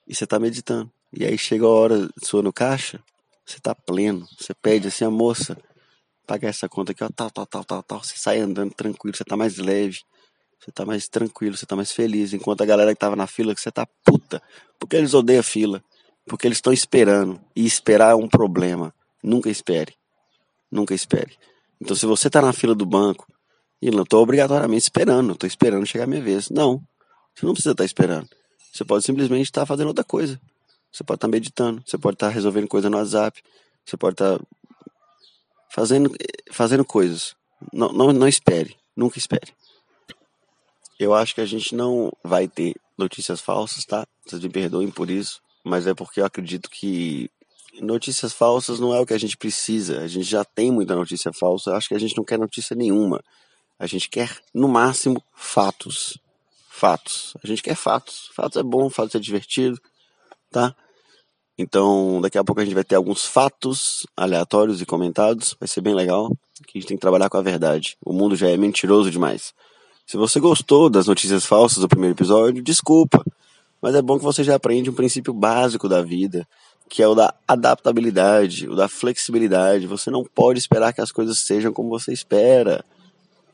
E 0.08 0.13
você 0.13 0.27
tá 0.27 0.38
meditando. 0.38 0.91
E 1.12 1.25
aí, 1.25 1.39
chega 1.39 1.65
a 1.65 1.69
hora 1.69 2.08
sua 2.24 2.43
no 2.43 2.53
caixa, 2.53 3.03
você 3.43 3.60
tá 3.60 3.74
pleno. 3.74 4.27
Você 4.39 4.53
pede 4.53 4.89
assim: 4.89 5.05
A 5.05 5.10
moça, 5.10 5.58
pagar 6.27 6.50
essa 6.50 6.69
conta 6.69 6.91
aqui, 6.91 7.03
ó, 7.03 7.10
tal, 7.10 7.31
tal, 7.31 7.48
tal, 7.48 7.63
tal, 7.63 7.81
tal. 7.81 8.03
Você 8.03 8.15
sai 8.15 8.38
andando 8.38 8.75
tranquilo, 8.75 9.17
você 9.17 9.24
tá 9.24 9.36
mais 9.36 9.58
leve, 9.58 10.01
você 10.60 10.72
tá 10.72 10.86
mais 10.86 11.08
tranquilo, 11.08 11.56
você 11.56 11.66
tá 11.66 11.75
mais 11.75 11.92
feliz. 11.92 12.34
Enquanto 12.34 12.62
a 12.62 12.66
galera 12.66 12.94
que 12.94 13.00
tava 13.00 13.16
na 13.16 13.28
fila, 13.28 13.56
que 13.56 13.62
você 13.62 13.72
tá 13.72 13.88
puta, 14.04 14.42
porque 14.78 14.96
eles 14.96 15.13
odeiam 15.13 15.39
a 15.39 15.44
fila, 15.44 15.84
porque 16.28 16.48
eles 16.48 16.58
estão 16.58 16.74
esperando. 16.74 17.39
E 17.56 17.66
esperar 17.66 18.12
é 18.12 18.16
um 18.16 18.28
problema. 18.28 18.94
Nunca 19.24 19.50
espere. 19.50 19.96
Nunca 20.72 20.94
espere. 20.94 21.38
Então, 21.82 21.96
se 21.96 22.06
você 22.06 22.30
tá 22.30 22.42
na 22.42 22.51
fila 22.51 22.75
do 22.75 22.86
banco, 22.86 23.25
e 23.82 23.89
não 23.89 24.04
tô 24.04 24.22
obrigatoriamente 24.22 24.84
esperando, 24.84 25.36
tô 25.36 25.48
esperando 25.48 25.86
chegar 25.86 26.04
a 26.04 26.08
minha 26.08 26.22
vez. 26.22 26.50
Não, 26.50 26.82
você 27.34 27.46
não 27.46 27.54
precisa 27.54 27.72
estar 27.72 27.84
tá 27.84 27.86
esperando. 27.86 28.28
Você 28.72 28.84
pode 28.84 29.06
simplesmente 29.06 29.46
estar 29.46 29.62
tá 29.62 29.66
fazendo 29.66 29.88
outra 29.88 30.04
coisa. 30.04 30.39
Você 30.92 31.04
pode 31.04 31.18
estar 31.18 31.28
tá 31.28 31.32
meditando, 31.32 31.82
você 31.86 31.98
pode 31.98 32.16
estar 32.16 32.28
tá 32.28 32.34
resolvendo 32.34 32.68
coisa 32.68 32.89
no 32.89 32.98
WhatsApp, 32.98 33.42
você 33.86 33.96
pode 33.96 34.16
estar 34.16 34.38
tá 34.38 34.46
fazendo, 35.70 36.12
fazendo 36.51 36.84
coisas. 36.84 37.36
Não, 37.72 37.92
não, 37.94 38.12
não 38.12 38.28
espere, 38.28 38.75
nunca 38.96 39.18
espere. 39.18 39.54
Eu 41.00 41.13
acho 41.13 41.34
que 41.34 41.41
a 41.41 41.46
gente 41.46 41.74
não 41.74 42.12
vai 42.22 42.48
ter 42.48 42.75
notícias 42.98 43.39
falsas, 43.39 43.86
tá? 43.86 44.06
Vocês 44.25 44.41
me 44.44 44.50
perdoem 44.50 44.91
por 44.91 45.10
isso, 45.10 45.39
mas 45.63 45.88
é 45.88 45.94
porque 45.94 46.20
eu 46.20 46.25
acredito 46.25 46.70
que 46.70 47.32
notícias 47.82 48.34
falsas 48.34 48.79
não 48.79 48.94
é 48.94 49.00
o 49.00 49.06
que 49.06 49.13
a 49.13 49.18
gente 49.18 49.38
precisa. 49.38 50.01
A 50.01 50.08
gente 50.08 50.25
já 50.25 50.44
tem 50.44 50.72
muita 50.72 50.96
notícia 50.96 51.32
falsa. 51.32 51.70
Eu 51.70 51.75
acho 51.75 51.88
que 51.88 51.96
a 51.96 52.00
gente 52.00 52.18
não 52.18 52.25
quer 52.25 52.38
notícia 52.38 52.75
nenhuma. 52.75 53.24
A 53.79 53.88
gente 53.88 54.10
quer, 54.10 54.38
no 54.53 54.68
máximo, 54.68 55.24
fatos. 55.34 56.20
Fatos. 56.70 57.34
A 57.41 57.48
gente 57.48 57.63
quer 57.63 57.75
fatos. 57.75 58.29
Fatos 58.34 58.58
é 58.58 58.63
bom, 58.63 58.89
fatos 58.89 59.15
é 59.15 59.20
divertido, 59.20 59.79
tá? 60.51 60.75
Então, 61.58 62.20
daqui 62.22 62.38
a 62.38 62.44
pouco 62.44 62.62
a 62.62 62.65
gente 62.65 62.74
vai 62.74 62.84
ter 62.84 62.96
alguns 62.96 63.25
fatos 63.25 64.06
aleatórios 64.15 64.82
e 64.82 64.86
comentados. 64.86 65.56
Vai 65.60 65.68
ser 65.68 65.82
bem 65.82 65.94
legal. 65.94 66.29
Que 66.68 66.77
a 66.77 66.82
gente 66.82 66.88
tem 66.89 66.98
que 66.98 67.01
trabalhar 67.01 67.29
com 67.29 67.38
a 67.38 67.41
verdade. 67.41 67.98
O 68.06 68.13
mundo 68.13 68.36
já 68.36 68.50
é 68.50 68.58
mentiroso 68.58 69.10
demais. 69.10 69.53
Se 70.10 70.18
você 70.18 70.39
gostou 70.39 70.89
das 70.89 71.06
notícias 71.06 71.46
falsas 71.46 71.78
do 71.78 71.88
primeiro 71.88 72.16
episódio, 72.16 72.63
desculpa. 72.63 73.24
Mas 73.80 73.94
é 73.94 74.01
bom 74.01 74.18
que 74.18 74.24
você 74.24 74.44
já 74.44 74.56
aprende 74.56 74.89
um 74.89 74.94
princípio 74.96 75.32
básico 75.32 75.88
da 75.88 76.01
vida, 76.01 76.48
que 76.89 77.04
é 77.04 77.08
o 77.08 77.13
da 77.13 77.32
adaptabilidade, 77.48 78.68
o 78.68 78.75
da 78.75 78.88
flexibilidade. 78.88 79.86
Você 79.86 80.10
não 80.10 80.24
pode 80.25 80.58
esperar 80.58 80.94
que 80.94 81.00
as 81.00 81.12
coisas 81.12 81.38
sejam 81.38 81.72
como 81.72 81.89
você 81.89 82.12
espera. 82.12 82.84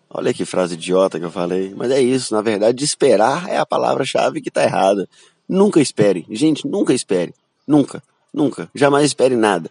Olha 0.10 0.34
que 0.34 0.46
frase 0.46 0.76
idiota 0.76 1.20
que 1.20 1.26
eu 1.26 1.30
falei. 1.30 1.74
Mas 1.76 1.92
é 1.92 2.00
isso, 2.00 2.34
na 2.34 2.42
verdade, 2.42 2.86
esperar 2.86 3.50
é 3.50 3.58
a 3.58 3.66
palavra-chave 3.66 4.40
que 4.40 4.48
está 4.48 4.64
errada. 4.64 5.10
Nunca 5.50 5.82
espere. 5.82 6.26
Gente, 6.30 6.66
nunca 6.66 6.94
espere. 6.94 7.34
Nunca, 7.68 8.02
nunca, 8.34 8.70
jamais 8.74 9.08
espere 9.08 9.36
nada. 9.36 9.70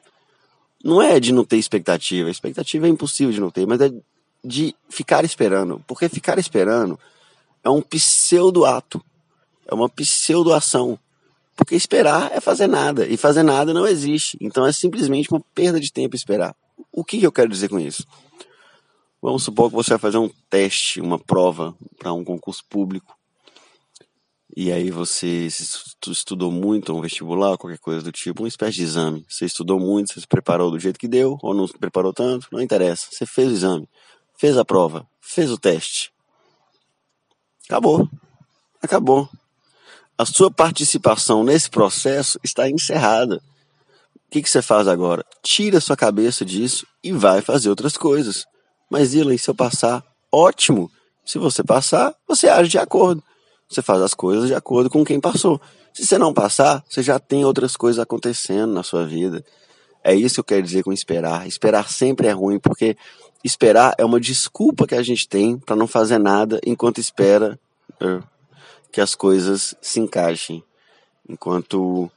Não 0.84 1.00
é 1.00 1.18
de 1.18 1.32
não 1.32 1.46
ter 1.46 1.56
expectativa, 1.56 2.28
expectativa 2.28 2.86
é 2.86 2.90
impossível 2.90 3.32
de 3.32 3.40
não 3.40 3.50
ter, 3.50 3.66
mas 3.66 3.80
é 3.80 3.90
de 4.44 4.74
ficar 4.88 5.24
esperando. 5.24 5.82
Porque 5.86 6.08
ficar 6.08 6.38
esperando 6.38 6.98
é 7.62 7.70
um 7.70 7.80
pseudo-ato, 7.80 9.02
é 9.66 9.74
uma 9.74 9.88
pseudo-ação. 9.88 10.98
Porque 11.56 11.74
esperar 11.74 12.32
é 12.32 12.40
fazer 12.40 12.66
nada, 12.66 13.06
e 13.06 13.16
fazer 13.16 13.42
nada 13.42 13.72
não 13.72 13.86
existe. 13.86 14.36
Então 14.40 14.66
é 14.66 14.72
simplesmente 14.72 15.30
uma 15.30 15.40
perda 15.54 15.80
de 15.80 15.92
tempo 15.92 16.16
esperar. 16.16 16.54
O 16.92 17.04
que 17.04 17.22
eu 17.22 17.32
quero 17.32 17.48
dizer 17.48 17.68
com 17.68 17.78
isso? 17.78 18.04
Vamos 19.22 19.44
supor 19.44 19.70
que 19.70 19.76
você 19.76 19.90
vai 19.90 19.98
fazer 19.98 20.18
um 20.18 20.30
teste, 20.50 21.00
uma 21.00 21.18
prova 21.18 21.74
para 21.98 22.12
um 22.12 22.24
concurso 22.24 22.62
público 22.68 23.16
e 24.56 24.70
aí 24.70 24.88
você 24.88 25.48
estudou 26.06 26.52
muito 26.52 26.92
um 26.92 27.00
vestibular, 27.00 27.58
qualquer 27.58 27.78
coisa 27.78 28.02
do 28.02 28.12
tipo, 28.12 28.42
uma 28.42 28.48
espécie 28.48 28.76
de 28.76 28.82
exame. 28.84 29.26
Você 29.28 29.46
estudou 29.46 29.80
muito, 29.80 30.12
você 30.12 30.20
se 30.20 30.28
preparou 30.28 30.70
do 30.70 30.78
jeito 30.78 30.98
que 30.98 31.08
deu, 31.08 31.36
ou 31.42 31.52
não 31.52 31.66
se 31.66 31.76
preparou 31.76 32.12
tanto, 32.12 32.46
não 32.52 32.60
interessa. 32.60 33.08
Você 33.10 33.26
fez 33.26 33.50
o 33.50 33.54
exame, 33.54 33.88
fez 34.44 34.58
a 34.58 34.64
prova, 34.64 35.06
fez 35.22 35.50
o 35.50 35.56
teste. 35.56 36.12
Acabou. 37.66 38.06
Acabou. 38.82 39.26
A 40.18 40.26
sua 40.26 40.50
participação 40.50 41.42
nesse 41.42 41.70
processo 41.70 42.38
está 42.44 42.68
encerrada. 42.68 43.36
O 44.16 44.30
que, 44.30 44.42
que 44.42 44.50
você 44.50 44.60
faz 44.60 44.86
agora? 44.86 45.24
Tira 45.42 45.80
sua 45.80 45.96
cabeça 45.96 46.44
disso 46.44 46.86
e 47.02 47.10
vai 47.10 47.40
fazer 47.40 47.70
outras 47.70 47.96
coisas. 47.96 48.44
Mas, 48.90 49.14
Ilan, 49.14 49.34
se 49.38 49.48
eu 49.48 49.54
passar, 49.54 50.04
ótimo. 50.30 50.90
Se 51.24 51.38
você 51.38 51.64
passar, 51.64 52.14
você 52.28 52.46
age 52.46 52.68
de 52.68 52.78
acordo. 52.78 53.24
Você 53.66 53.80
faz 53.80 54.02
as 54.02 54.12
coisas 54.12 54.46
de 54.46 54.54
acordo 54.54 54.90
com 54.90 55.02
quem 55.02 55.18
passou. 55.18 55.58
Se 55.94 56.04
você 56.04 56.18
não 56.18 56.34
passar, 56.34 56.84
você 56.86 57.02
já 57.02 57.18
tem 57.18 57.46
outras 57.46 57.78
coisas 57.78 57.98
acontecendo 57.98 58.74
na 58.74 58.82
sua 58.82 59.06
vida. 59.06 59.42
É 60.04 60.14
isso 60.14 60.34
que 60.34 60.40
eu 60.40 60.44
quero 60.44 60.62
dizer 60.62 60.82
com 60.82 60.92
esperar. 60.92 61.48
Esperar 61.48 61.88
sempre 61.88 62.28
é 62.28 62.32
ruim, 62.32 62.58
porque 62.58 62.94
esperar 63.44 63.94
é 63.98 64.04
uma 64.04 64.18
desculpa 64.18 64.86
que 64.86 64.94
a 64.94 65.02
gente 65.02 65.28
tem 65.28 65.58
para 65.58 65.76
não 65.76 65.86
fazer 65.86 66.18
nada 66.18 66.58
enquanto 66.66 66.98
espera 66.98 67.58
uh, 68.00 68.22
que 68.90 69.00
as 69.00 69.14
coisas 69.14 69.74
se 69.80 70.00
encaixem. 70.00 70.64
Enquanto. 71.28 72.10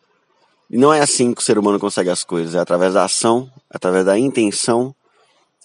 Não 0.69 0.93
é 0.93 0.99
assim 0.99 1.33
que 1.33 1.41
o 1.41 1.43
ser 1.43 1.57
humano 1.57 1.79
consegue 1.79 2.09
as 2.09 2.23
coisas, 2.23 2.55
é 2.55 2.59
através 2.59 2.93
da 2.93 3.05
ação, 3.05 3.49
através 3.69 4.05
da 4.05 4.19
intenção, 4.19 4.93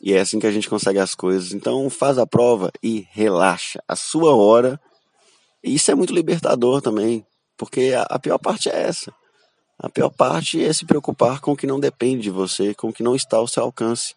e 0.00 0.12
é 0.12 0.20
assim 0.20 0.38
que 0.38 0.46
a 0.46 0.52
gente 0.52 0.68
consegue 0.68 1.00
as 1.00 1.14
coisas. 1.14 1.52
Então 1.52 1.90
faz 1.90 2.18
a 2.18 2.26
prova 2.26 2.70
e 2.82 3.06
relaxa. 3.10 3.82
A 3.88 3.96
sua 3.96 4.34
hora 4.36 4.80
e 5.62 5.74
isso 5.76 5.90
é 5.90 5.94
muito 5.94 6.12
libertador 6.12 6.82
também, 6.82 7.24
porque 7.56 7.92
a 7.96 8.18
pior 8.18 8.38
parte 8.38 8.68
é 8.68 8.82
essa. 8.82 9.14
A 9.78 9.88
pior 9.88 10.10
parte 10.10 10.62
é 10.62 10.72
se 10.72 10.84
preocupar 10.84 11.40
com 11.40 11.52
o 11.52 11.56
que 11.56 11.66
não 11.66 11.78
depende 11.78 12.22
de 12.22 12.30
você, 12.30 12.74
com 12.74 12.88
o 12.88 12.92
que 12.92 13.02
não 13.02 13.14
está 13.14 13.36
ao 13.36 13.46
seu 13.46 13.62
alcance. 13.62 14.14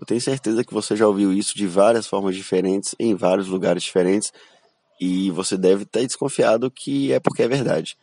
Eu 0.00 0.06
tenho 0.06 0.20
certeza 0.20 0.64
que 0.64 0.72
você 0.72 0.96
já 0.96 1.06
ouviu 1.06 1.30
isso 1.30 1.54
de 1.54 1.66
várias 1.66 2.06
formas 2.06 2.34
diferentes, 2.34 2.94
em 2.98 3.14
vários 3.14 3.48
lugares 3.48 3.82
diferentes, 3.82 4.32
e 4.98 5.30
você 5.30 5.58
deve 5.58 5.84
ter 5.84 6.06
desconfiado 6.06 6.70
que 6.70 7.12
é 7.12 7.20
porque 7.20 7.42
é 7.42 7.48
verdade. 7.48 7.98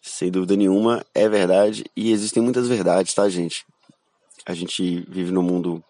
Sem 0.00 0.30
dúvida 0.30 0.54
nenhuma, 0.54 1.04
é 1.12 1.28
verdade, 1.28 1.84
e 1.96 2.12
existem 2.12 2.40
muitas 2.40 2.68
verdades, 2.68 3.12
tá, 3.12 3.28
gente? 3.28 3.66
A 4.46 4.54
gente 4.54 5.04
vive 5.08 5.32
num 5.32 5.42
mundo 5.42 5.82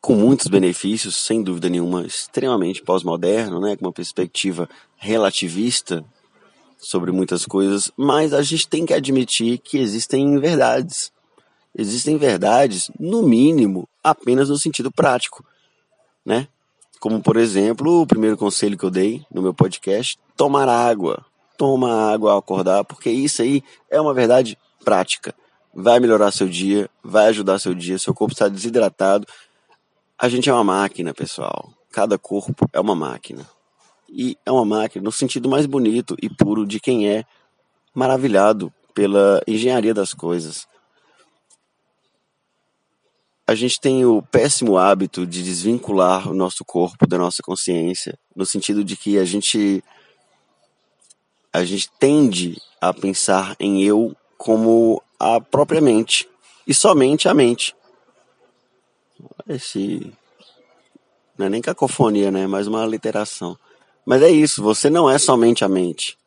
com 0.00 0.16
muitos 0.16 0.48
benefícios, 0.48 1.14
sem 1.14 1.40
dúvida 1.40 1.68
nenhuma, 1.68 2.04
extremamente 2.04 2.82
pós-moderno, 2.82 3.60
né, 3.60 3.76
com 3.76 3.86
uma 3.86 3.92
perspectiva 3.92 4.68
relativista 4.96 6.04
sobre 6.76 7.12
muitas 7.12 7.46
coisas, 7.46 7.90
mas 7.96 8.34
a 8.34 8.42
gente 8.42 8.68
tem 8.68 8.84
que 8.84 8.92
admitir 8.92 9.58
que 9.58 9.78
existem 9.78 10.38
verdades. 10.40 11.13
Existem 11.76 12.16
verdades, 12.16 12.90
no 12.98 13.22
mínimo, 13.22 13.88
apenas 14.02 14.48
no 14.48 14.56
sentido 14.56 14.92
prático, 14.92 15.44
né? 16.24 16.46
Como, 17.00 17.20
por 17.20 17.36
exemplo, 17.36 18.00
o 18.00 18.06
primeiro 18.06 18.36
conselho 18.36 18.78
que 18.78 18.84
eu 18.84 18.90
dei 18.90 19.26
no 19.32 19.42
meu 19.42 19.52
podcast, 19.52 20.18
tomar 20.36 20.68
água. 20.68 21.24
Toma 21.58 22.12
água 22.12 22.32
ao 22.32 22.38
acordar, 22.38 22.84
porque 22.84 23.10
isso 23.10 23.42
aí 23.42 23.62
é 23.90 24.00
uma 24.00 24.14
verdade 24.14 24.56
prática. 24.84 25.34
Vai 25.74 26.00
melhorar 26.00 26.30
seu 26.30 26.48
dia, 26.48 26.88
vai 27.02 27.26
ajudar 27.26 27.58
seu 27.58 27.74
dia, 27.74 27.98
seu 27.98 28.14
corpo 28.14 28.32
está 28.32 28.48
desidratado. 28.48 29.26
A 30.18 30.28
gente 30.28 30.48
é 30.48 30.52
uma 30.52 30.64
máquina, 30.64 31.12
pessoal. 31.12 31.72
Cada 31.90 32.16
corpo 32.16 32.68
é 32.72 32.80
uma 32.80 32.94
máquina. 32.94 33.46
E 34.08 34.36
é 34.46 34.50
uma 34.50 34.64
máquina 34.64 35.04
no 35.04 35.12
sentido 35.12 35.48
mais 35.48 35.66
bonito 35.66 36.16
e 36.22 36.28
puro 36.28 36.64
de 36.64 36.78
quem 36.80 37.08
é 37.08 37.24
maravilhado 37.92 38.72
pela 38.94 39.42
engenharia 39.46 39.92
das 39.92 40.14
coisas 40.14 40.66
a 43.54 43.56
gente 43.56 43.80
tem 43.80 44.04
o 44.04 44.20
péssimo 44.20 44.76
hábito 44.76 45.24
de 45.24 45.40
desvincular 45.40 46.28
o 46.28 46.34
nosso 46.34 46.64
corpo 46.64 47.06
da 47.06 47.16
nossa 47.16 47.40
consciência, 47.40 48.18
no 48.34 48.44
sentido 48.44 48.82
de 48.82 48.96
que 48.96 49.16
a 49.16 49.24
gente 49.24 49.82
a 51.52 51.64
gente 51.64 51.88
tende 52.00 52.60
a 52.80 52.92
pensar 52.92 53.54
em 53.60 53.80
eu 53.84 54.14
como 54.36 55.00
a 55.20 55.40
própria 55.40 55.80
mente 55.80 56.28
e 56.66 56.74
somente 56.74 57.28
a 57.28 57.34
mente. 57.34 57.76
Esse 59.48 60.12
não 61.38 61.46
é 61.46 61.48
nem 61.48 61.62
cacofonia, 61.62 62.32
né? 62.32 62.48
Mais 62.48 62.66
uma 62.66 62.84
literação. 62.84 63.56
Mas 64.04 64.20
é 64.20 64.30
isso, 64.30 64.64
você 64.64 64.90
não 64.90 65.08
é 65.08 65.16
somente 65.16 65.64
a 65.64 65.68
mente. 65.68 66.18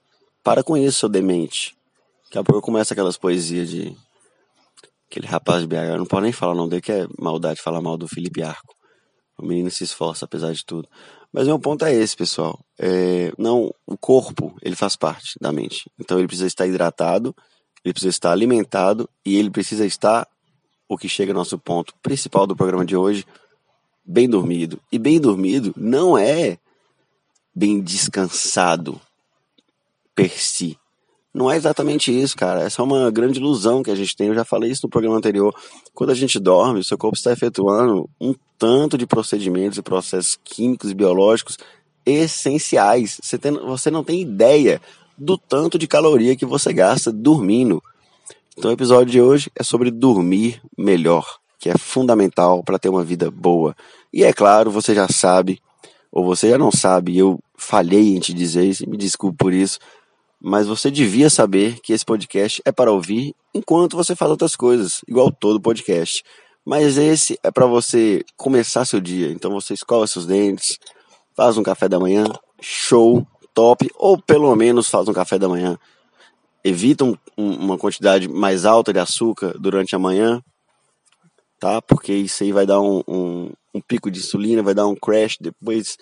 Para 0.42 0.64
com 0.64 0.78
isso, 0.78 1.00
seu 1.00 1.10
demente. 1.10 1.76
Daqui 2.24 2.38
a 2.38 2.44
pouco 2.44 2.62
começa 2.62 2.94
aquelas 2.94 3.18
poesias 3.18 3.70
de 3.70 3.94
Aquele 5.10 5.28
rapaz 5.28 5.62
de 5.62 5.68
BH, 5.68 5.92
eu 5.92 5.98
não 5.98 6.06
posso 6.06 6.22
nem 6.22 6.32
falar 6.32 6.54
o 6.54 6.56
nome 6.56 6.70
dele, 6.70 6.82
que 6.82 6.92
é 6.92 7.08
maldade 7.18 7.62
falar 7.62 7.82
mal 7.82 7.98
do 7.98 8.08
Felipe 8.08 8.44
Arco. 8.44 8.76
O 9.38 9.46
menino 9.46 9.70
se 9.72 9.84
esforça, 9.84 10.26
apesar 10.26 10.52
de 10.52 10.66
tudo. 10.66 10.88
Mas 11.32 11.48
meu 11.48 11.60
ponto 11.60 11.86
é 11.86 11.94
esse, 11.94 12.16
pessoal. 12.16 12.60
É, 12.78 13.32
não, 13.38 13.72
o 13.86 13.98
corpo, 13.98 14.56
ele 14.62 14.76
faz 14.76 14.96
parte 14.96 15.38
da 15.40 15.52
mente. 15.52 15.90
Então 16.00 16.18
ele 16.18 16.28
precisa 16.28 16.48
estar 16.48 16.68
hidratado, 16.68 17.36
ele 17.86 17.94
precisa 17.94 18.10
estar 18.10 18.32
alimentado 18.32 19.10
e 19.26 19.38
ele 19.38 19.50
precisa 19.50 19.86
estar, 19.86 20.28
o 20.90 20.98
que 20.98 21.08
chega 21.08 21.32
ao 21.32 21.38
nosso 21.38 21.58
ponto 21.58 21.94
principal 22.02 22.48
do 22.48 22.56
programa 22.56 22.86
de 22.86 22.96
hoje, 22.96 23.26
bem 24.04 24.28
dormido. 24.28 24.80
E 24.92 24.98
bem 24.98 25.22
dormido 25.22 25.74
não 25.78 26.18
é 26.18 26.58
bem 27.56 27.82
descansado 27.82 29.00
per 30.16 30.32
si. 30.32 30.78
Não 31.38 31.52
é 31.52 31.56
exatamente 31.56 32.12
isso, 32.12 32.36
cara. 32.36 32.64
Essa 32.64 32.82
é 32.82 32.84
uma 32.84 33.12
grande 33.12 33.38
ilusão 33.38 33.84
que 33.84 33.92
a 33.92 33.96
gente 33.96 34.16
tem. 34.16 34.30
Eu 34.30 34.34
já 34.34 34.44
falei 34.44 34.72
isso 34.72 34.82
no 34.88 34.90
programa 34.90 35.18
anterior. 35.18 35.54
Quando 35.94 36.10
a 36.10 36.16
gente 36.16 36.40
dorme, 36.40 36.80
o 36.80 36.84
seu 36.84 36.98
corpo 36.98 37.16
está 37.16 37.32
efetuando 37.32 38.10
um 38.20 38.34
tanto 38.58 38.98
de 38.98 39.06
procedimentos 39.06 39.78
e 39.78 39.84
processos 39.84 40.40
químicos 40.44 40.90
e 40.90 40.96
biológicos 40.96 41.60
essenciais. 42.04 43.20
Você, 43.22 43.38
tem, 43.38 43.52
você 43.52 43.92
não 43.92 44.04
tem 44.04 44.20
ideia 44.20 44.82
do 45.16 45.38
tanto 45.38 45.78
de 45.78 45.86
caloria 45.86 46.36
que 46.36 46.44
você 46.44 46.74
gasta 46.74 47.12
dormindo. 47.12 47.84
Então, 48.58 48.72
o 48.72 48.74
episódio 48.74 49.12
de 49.12 49.22
hoje 49.22 49.52
é 49.56 49.62
sobre 49.62 49.92
dormir 49.92 50.60
melhor, 50.76 51.38
que 51.60 51.70
é 51.70 51.78
fundamental 51.78 52.64
para 52.64 52.80
ter 52.80 52.90
uma 52.90 53.04
vida 53.04 53.30
boa. 53.30 53.76
E 54.12 54.24
é 54.24 54.34
claro, 54.34 54.72
você 54.72 54.96
já 54.96 55.08
sabe, 55.08 55.62
ou 56.12 56.26
você 56.26 56.50
já 56.50 56.58
não 56.58 56.72
sabe, 56.72 57.16
eu 57.16 57.38
falhei 57.56 58.16
em 58.16 58.20
te 58.20 58.34
dizer 58.34 58.66
isso, 58.66 58.90
me 58.90 58.98
desculpe 58.98 59.38
por 59.38 59.54
isso 59.54 59.78
mas 60.42 60.68
você 60.68 60.92
devia 60.92 61.30
saber 61.30 61.80
que 61.80 61.94
esse 61.94 62.06
podcast 62.06 62.62
é 62.64 62.72
para 62.72 62.92
ouvir 62.92 63.36
enquanto 63.54 63.98
você 63.98 64.16
faz 64.16 64.32
outras 64.32 64.56
coisas, 64.56 65.02
igual 65.08 65.32
todo 65.32 65.60
podcast. 65.60 66.24
Mas 66.66 66.98
esse 66.98 67.40
é 67.44 67.50
para 67.50 67.66
você 67.66 68.24
começar 68.36 68.86
seu 68.86 69.00
dia. 69.00 69.32
Então 69.32 69.52
você 69.52 69.74
escova 69.74 70.06
seus 70.06 70.26
dentes, 70.26 70.78
faz 71.36 71.58
um 71.58 71.64
café 71.64 71.88
da 71.88 72.00
manhã, 72.00 72.26
show, 72.62 73.26
top, 73.54 73.90
ou 73.96 74.22
pelo 74.22 74.56
menos 74.56 74.90
faz 74.90 75.08
um 75.08 75.14
café 75.14 75.40
da 75.40 75.50
manhã. 75.50 75.78
Evita 76.64 77.06
um, 77.06 77.16
um, 77.38 77.54
uma 77.54 77.78
quantidade 77.78 78.28
mais 78.28 78.66
alta 78.66 78.92
de 78.92 79.00
açúcar 79.00 79.58
durante 79.58 79.96
a 79.96 80.00
manhã, 80.00 80.42
tá? 81.60 81.82
Porque 81.82 82.14
isso 82.14 82.44
aí 82.44 82.52
vai 82.52 82.66
dar 82.66 82.82
um, 82.82 83.02
um 83.74 83.82
pico 83.82 84.12
de 84.12 84.20
insulina, 84.20 84.62
vai 84.62 84.74
dar 84.74 84.88
um 84.88 84.96
crash 84.96 85.38
depois 85.40 85.98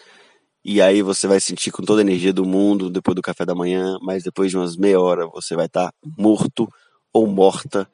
e 0.68 0.82
aí 0.82 1.04
você 1.04 1.28
vai 1.28 1.40
sentir 1.40 1.70
com 1.70 1.84
toda 1.84 2.02
a 2.02 2.04
energia 2.04 2.34
do 2.34 2.44
mundo 2.44 2.90
depois 2.90 3.14
do 3.14 3.22
café 3.22 3.46
da 3.46 3.54
manhã, 3.54 4.00
mas 4.02 4.24
depois 4.24 4.50
de 4.50 4.58
umas 4.58 4.76
meia 4.76 5.00
hora 5.00 5.28
você 5.28 5.56
vai 5.56 5.68
estar 5.68 5.92
tá 5.92 5.94
morto 6.18 6.68
ou 7.14 7.28
morta 7.28 7.88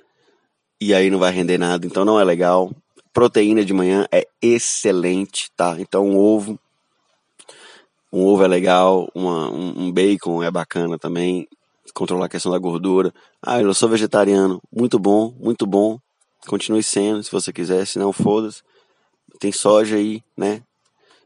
e 0.79 0.93
aí 0.93 1.09
não 1.09 1.19
vai 1.19 1.33
render 1.33 1.57
nada, 1.57 1.85
então 1.85 2.05
não 2.05 2.17
é 2.17 2.23
legal. 2.23 2.71
Proteína 3.11 3.65
de 3.65 3.73
manhã 3.73 4.07
é 4.09 4.25
excelente, 4.41 5.51
tá? 5.53 5.75
Então 5.79 6.07
um 6.07 6.17
ovo, 6.17 6.57
um 8.09 8.23
ovo 8.23 8.45
é 8.45 8.47
legal, 8.47 9.11
uma, 9.13 9.51
um, 9.51 9.87
um 9.87 9.91
bacon 9.91 10.41
é 10.41 10.49
bacana 10.49 10.97
também, 10.97 11.49
controlar 11.93 12.27
a 12.27 12.29
questão 12.29 12.53
da 12.53 12.57
gordura. 12.57 13.13
Ah, 13.41 13.61
eu 13.61 13.73
sou 13.73 13.89
vegetariano, 13.89 14.61
muito 14.71 14.97
bom, 14.97 15.35
muito 15.37 15.67
bom. 15.67 15.99
Continue 16.47 16.81
sendo, 16.81 17.21
se 17.21 17.31
você 17.33 17.51
quiser, 17.51 17.85
se 17.85 17.99
não 17.99 18.13
foda-se. 18.13 18.63
Tem 19.41 19.51
soja 19.51 19.97
aí, 19.97 20.23
né? 20.37 20.63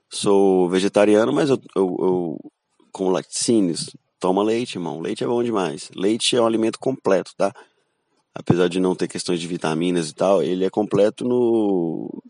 Sou 0.09 0.69
vegetariano, 0.69 1.33
mas 1.33 1.49
eu, 1.49 1.59
eu, 1.75 1.95
eu 1.99 2.51
como 2.91 3.09
laticínios, 3.09 3.95
toma 4.19 4.41
leite, 4.43 4.77
irmão. 4.77 5.01
Leite 5.01 5.23
é 5.23 5.27
bom 5.27 5.43
demais. 5.43 5.91
Leite 5.95 6.35
é 6.35 6.41
um 6.41 6.45
alimento 6.45 6.79
completo, 6.79 7.31
tá? 7.37 7.53
Apesar 8.33 8.67
de 8.67 8.79
não 8.79 8.95
ter 8.95 9.07
questões 9.07 9.39
de 9.39 9.47
vitaminas 9.47 10.09
e 10.09 10.13
tal, 10.13 10.41
ele 10.41 10.65
é 10.65 10.69
completo 10.69 11.23
no, 11.23 12.23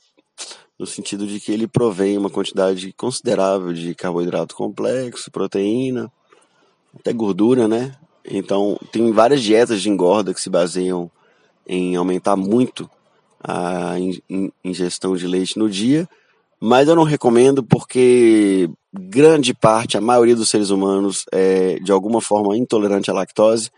no 0.78 0.86
sentido 0.86 1.26
de 1.26 1.40
que 1.40 1.52
ele 1.52 1.68
provém 1.68 2.18
uma 2.18 2.30
quantidade 2.30 2.92
considerável 2.94 3.74
de 3.74 3.94
carboidrato 3.96 4.56
complexo, 4.56 5.32
proteína, 5.32 6.12
até 7.00 7.14
gordura, 7.14 7.68
né? 7.68 7.96
Então, 8.24 8.78
tem 8.92 9.12
várias 9.12 9.42
dietas 9.42 9.82
de 9.82 9.90
engorda 9.90 10.34
que 10.34 10.42
se 10.42 10.50
baseiam 10.50 11.12
em 11.68 11.96
aumentar 11.96 12.36
muito 12.36 12.90
a 13.44 13.96
ingestão 14.64 15.16
de 15.16 15.28
leite 15.28 15.58
no 15.58 15.70
dia 15.70 16.10
mas 16.62 16.88
eu 16.88 16.96
não 16.96 17.04
recomendo 17.04 17.64
porque 17.64 18.70
grande 18.94 19.54
parte, 19.54 19.98
a 19.98 20.02
maioria 20.02 20.36
dos 20.36 20.50
seres 20.50 20.70
humanos 20.70 21.26
é 21.32 21.80
de 21.80 21.92
alguma 21.92 22.22
forma 22.22 22.56
intolerante 22.58 23.12
à 23.12 23.14
lactose. 23.14 23.70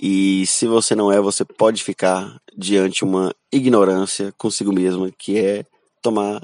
E 0.00 0.46
se 0.46 0.66
você 0.66 0.94
não 0.94 1.10
é, 1.10 1.20
você 1.20 1.44
pode 1.44 1.82
ficar 1.82 2.38
diante 2.56 3.02
uma 3.02 3.34
ignorância 3.52 4.32
consigo 4.38 4.72
mesma, 4.72 5.10
que 5.18 5.38
é 5.38 5.64
tomar 6.02 6.40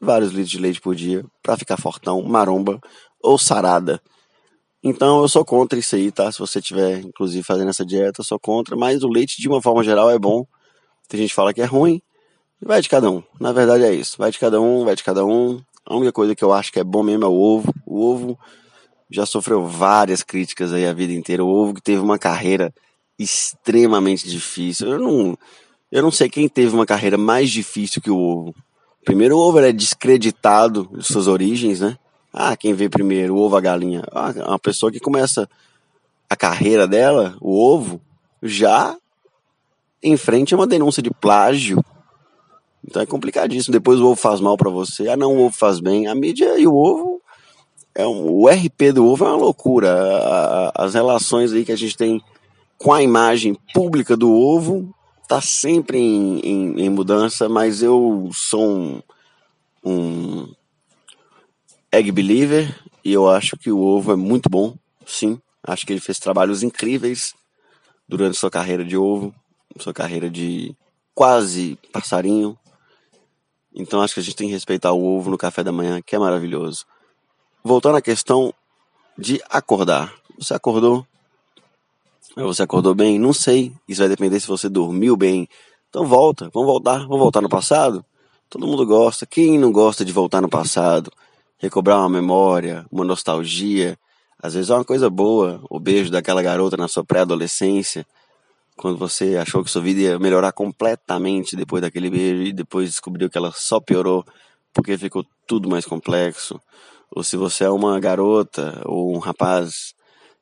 vários 0.00 0.30
litros 0.30 0.50
de 0.50 0.58
leite 0.58 0.80
por 0.80 0.94
dia 0.94 1.24
para 1.42 1.56
ficar 1.56 1.76
fortão, 1.76 2.22
maromba 2.22 2.80
ou 3.22 3.38
sarada. 3.38 4.00
Então 4.82 5.22
eu 5.22 5.28
sou 5.28 5.44
contra 5.44 5.78
isso 5.78 5.96
aí, 5.96 6.12
tá? 6.12 6.30
Se 6.30 6.38
você 6.38 6.58
estiver, 6.58 7.00
inclusive, 7.00 7.42
fazendo 7.42 7.70
essa 7.70 7.84
dieta, 7.84 8.20
eu 8.20 8.24
sou 8.24 8.38
contra. 8.38 8.76
Mas 8.76 9.02
o 9.02 9.08
leite, 9.08 9.40
de 9.40 9.48
uma 9.48 9.62
forma 9.62 9.82
geral, 9.82 10.10
é 10.10 10.18
bom. 10.18 10.46
Tem 11.08 11.20
gente 11.20 11.30
que 11.30 11.34
fala 11.34 11.54
que 11.54 11.62
é 11.62 11.64
ruim, 11.64 12.02
Vai 12.66 12.80
de 12.80 12.88
cada 12.88 13.10
um. 13.10 13.22
Na 13.38 13.52
verdade 13.52 13.84
é 13.84 13.92
isso. 13.92 14.16
Vai 14.16 14.30
de 14.30 14.38
cada 14.38 14.58
um, 14.58 14.86
vai 14.86 14.96
de 14.96 15.04
cada 15.04 15.24
um. 15.24 15.60
A 15.84 15.94
única 15.94 16.12
coisa 16.12 16.34
que 16.34 16.42
eu 16.42 16.50
acho 16.50 16.72
que 16.72 16.80
é 16.80 16.84
bom 16.84 17.02
mesmo 17.02 17.24
é 17.24 17.28
o 17.28 17.34
ovo. 17.34 17.74
O 17.84 18.00
ovo 18.00 18.38
já 19.10 19.26
sofreu 19.26 19.66
várias 19.66 20.22
críticas 20.22 20.72
aí 20.72 20.86
a 20.86 20.94
vida 20.94 21.12
inteira. 21.12 21.44
O 21.44 21.48
ovo 21.48 21.74
que 21.74 21.82
teve 21.82 22.00
uma 22.00 22.18
carreira 22.18 22.72
extremamente 23.18 24.26
difícil. 24.26 24.88
Eu 24.88 24.98
não, 24.98 25.38
eu 25.92 26.02
não 26.02 26.10
sei 26.10 26.30
quem 26.30 26.48
teve 26.48 26.74
uma 26.74 26.86
carreira 26.86 27.18
mais 27.18 27.50
difícil 27.50 28.00
que 28.00 28.10
o 28.10 28.16
ovo. 28.16 28.54
Primeiro, 29.04 29.36
o 29.36 29.40
ovo 29.40 29.58
é 29.58 29.70
descreditado 29.70 30.88
de 30.90 31.04
suas 31.04 31.28
origens, 31.28 31.80
né? 31.80 31.98
Ah, 32.32 32.56
quem 32.56 32.72
vê 32.72 32.88
primeiro, 32.88 33.34
o 33.34 33.40
ovo, 33.40 33.58
a 33.58 33.60
galinha. 33.60 34.02
Ah, 34.10 34.32
uma 34.48 34.58
pessoa 34.58 34.90
que 34.90 34.98
começa 34.98 35.46
a 36.30 36.34
carreira 36.34 36.88
dela, 36.88 37.36
o 37.42 37.62
ovo, 37.62 38.00
já 38.42 38.96
em 40.02 40.16
frente 40.16 40.54
a 40.54 40.56
uma 40.56 40.66
denúncia 40.66 41.02
de 41.02 41.10
plágio 41.10 41.84
então 42.86 43.02
é 43.02 43.06
complicadíssimo. 43.06 43.72
Depois 43.72 43.98
o 44.00 44.06
ovo 44.06 44.16
faz 44.16 44.40
mal 44.40 44.56
para 44.56 44.70
você. 44.70 45.08
Ah, 45.08 45.16
não, 45.16 45.34
o 45.34 45.46
ovo 45.46 45.56
faz 45.56 45.80
bem. 45.80 46.06
A 46.06 46.14
mídia 46.14 46.58
e 46.58 46.66
o 46.66 46.74
ovo. 46.74 47.20
É 47.94 48.06
um, 48.06 48.30
o 48.30 48.48
RP 48.48 48.92
do 48.92 49.06
ovo 49.06 49.24
é 49.24 49.28
uma 49.28 49.36
loucura. 49.36 50.72
as 50.74 50.94
relações 50.94 51.52
aí 51.52 51.64
que 51.64 51.72
a 51.72 51.76
gente 51.76 51.96
tem 51.96 52.20
com 52.76 52.92
a 52.92 53.02
imagem 53.02 53.56
pública 53.72 54.16
do 54.16 54.32
ovo 54.32 54.92
tá 55.28 55.40
sempre 55.40 55.98
em, 55.98 56.40
em, 56.40 56.80
em 56.82 56.90
mudança, 56.90 57.48
mas 57.48 57.82
eu 57.82 58.28
sou 58.32 58.68
um, 58.68 59.02
um 59.84 60.52
egg 61.90 62.10
believer 62.10 62.78
e 63.04 63.12
eu 63.12 63.28
acho 63.28 63.56
que 63.56 63.70
o 63.70 63.78
ovo 63.78 64.12
é 64.12 64.16
muito 64.16 64.50
bom, 64.50 64.74
sim. 65.06 65.38
Acho 65.62 65.86
que 65.86 65.92
ele 65.92 66.00
fez 66.00 66.18
trabalhos 66.18 66.62
incríveis 66.62 67.32
durante 68.08 68.36
sua 68.36 68.50
carreira 68.50 68.84
de 68.84 68.96
ovo, 68.96 69.34
sua 69.78 69.94
carreira 69.94 70.28
de 70.28 70.74
quase 71.14 71.78
passarinho, 71.92 72.58
então 73.74 74.00
acho 74.00 74.14
que 74.14 74.20
a 74.20 74.22
gente 74.22 74.36
tem 74.36 74.46
que 74.46 74.54
respeitar 74.54 74.92
o 74.92 75.04
ovo 75.04 75.30
no 75.30 75.38
café 75.38 75.64
da 75.64 75.72
manhã, 75.72 76.00
que 76.00 76.14
é 76.14 76.18
maravilhoso. 76.18 76.86
Voltando 77.62 77.96
à 77.96 78.02
questão 78.02 78.54
de 79.18 79.42
acordar. 79.50 80.14
Você 80.38 80.54
acordou? 80.54 81.06
Você 82.36 82.62
acordou 82.62 82.94
bem? 82.94 83.18
Não 83.18 83.32
sei. 83.32 83.72
Isso 83.88 84.00
vai 84.00 84.08
depender 84.08 84.38
se 84.40 84.46
você 84.46 84.68
dormiu 84.68 85.16
bem 85.16 85.48
Então 85.88 86.06
volta, 86.06 86.50
vamos 86.52 86.68
voltar, 86.68 86.98
vamos 87.00 87.18
voltar 87.18 87.40
no 87.40 87.48
passado? 87.48 88.04
Todo 88.50 88.66
mundo 88.66 88.86
gosta. 88.86 89.26
Quem 89.26 89.58
não 89.58 89.72
gosta 89.72 90.04
de 90.04 90.12
voltar 90.12 90.40
no 90.40 90.48
passado? 90.48 91.10
Recobrar 91.58 91.98
uma 91.98 92.08
memória, 92.08 92.84
uma 92.90 93.04
nostalgia. 93.04 93.98
Às 94.40 94.54
vezes 94.54 94.70
é 94.70 94.74
uma 94.74 94.84
coisa 94.84 95.08
boa, 95.08 95.62
o 95.70 95.80
beijo 95.80 96.10
daquela 96.10 96.42
garota 96.42 96.76
na 96.76 96.86
sua 96.86 97.02
pré-adolescência, 97.02 98.06
quando 98.76 98.98
você 98.98 99.36
achou 99.36 99.62
que 99.62 99.70
sua 99.70 99.82
vida 99.82 100.00
ia 100.00 100.18
melhorar 100.18 100.52
completamente 100.52 101.56
depois 101.56 101.82
daquele 101.82 102.10
beijo 102.10 102.42
e 102.42 102.52
depois 102.52 102.90
descobriu 102.90 103.30
que 103.30 103.38
ela 103.38 103.52
só 103.52 103.80
piorou 103.80 104.24
porque 104.72 104.98
ficou 104.98 105.24
tudo 105.46 105.68
mais 105.68 105.86
complexo. 105.86 106.60
Ou 107.10 107.22
se 107.22 107.36
você 107.36 107.64
é 107.64 107.70
uma 107.70 107.98
garota 108.00 108.82
ou 108.84 109.14
um 109.14 109.18
rapaz 109.18 109.94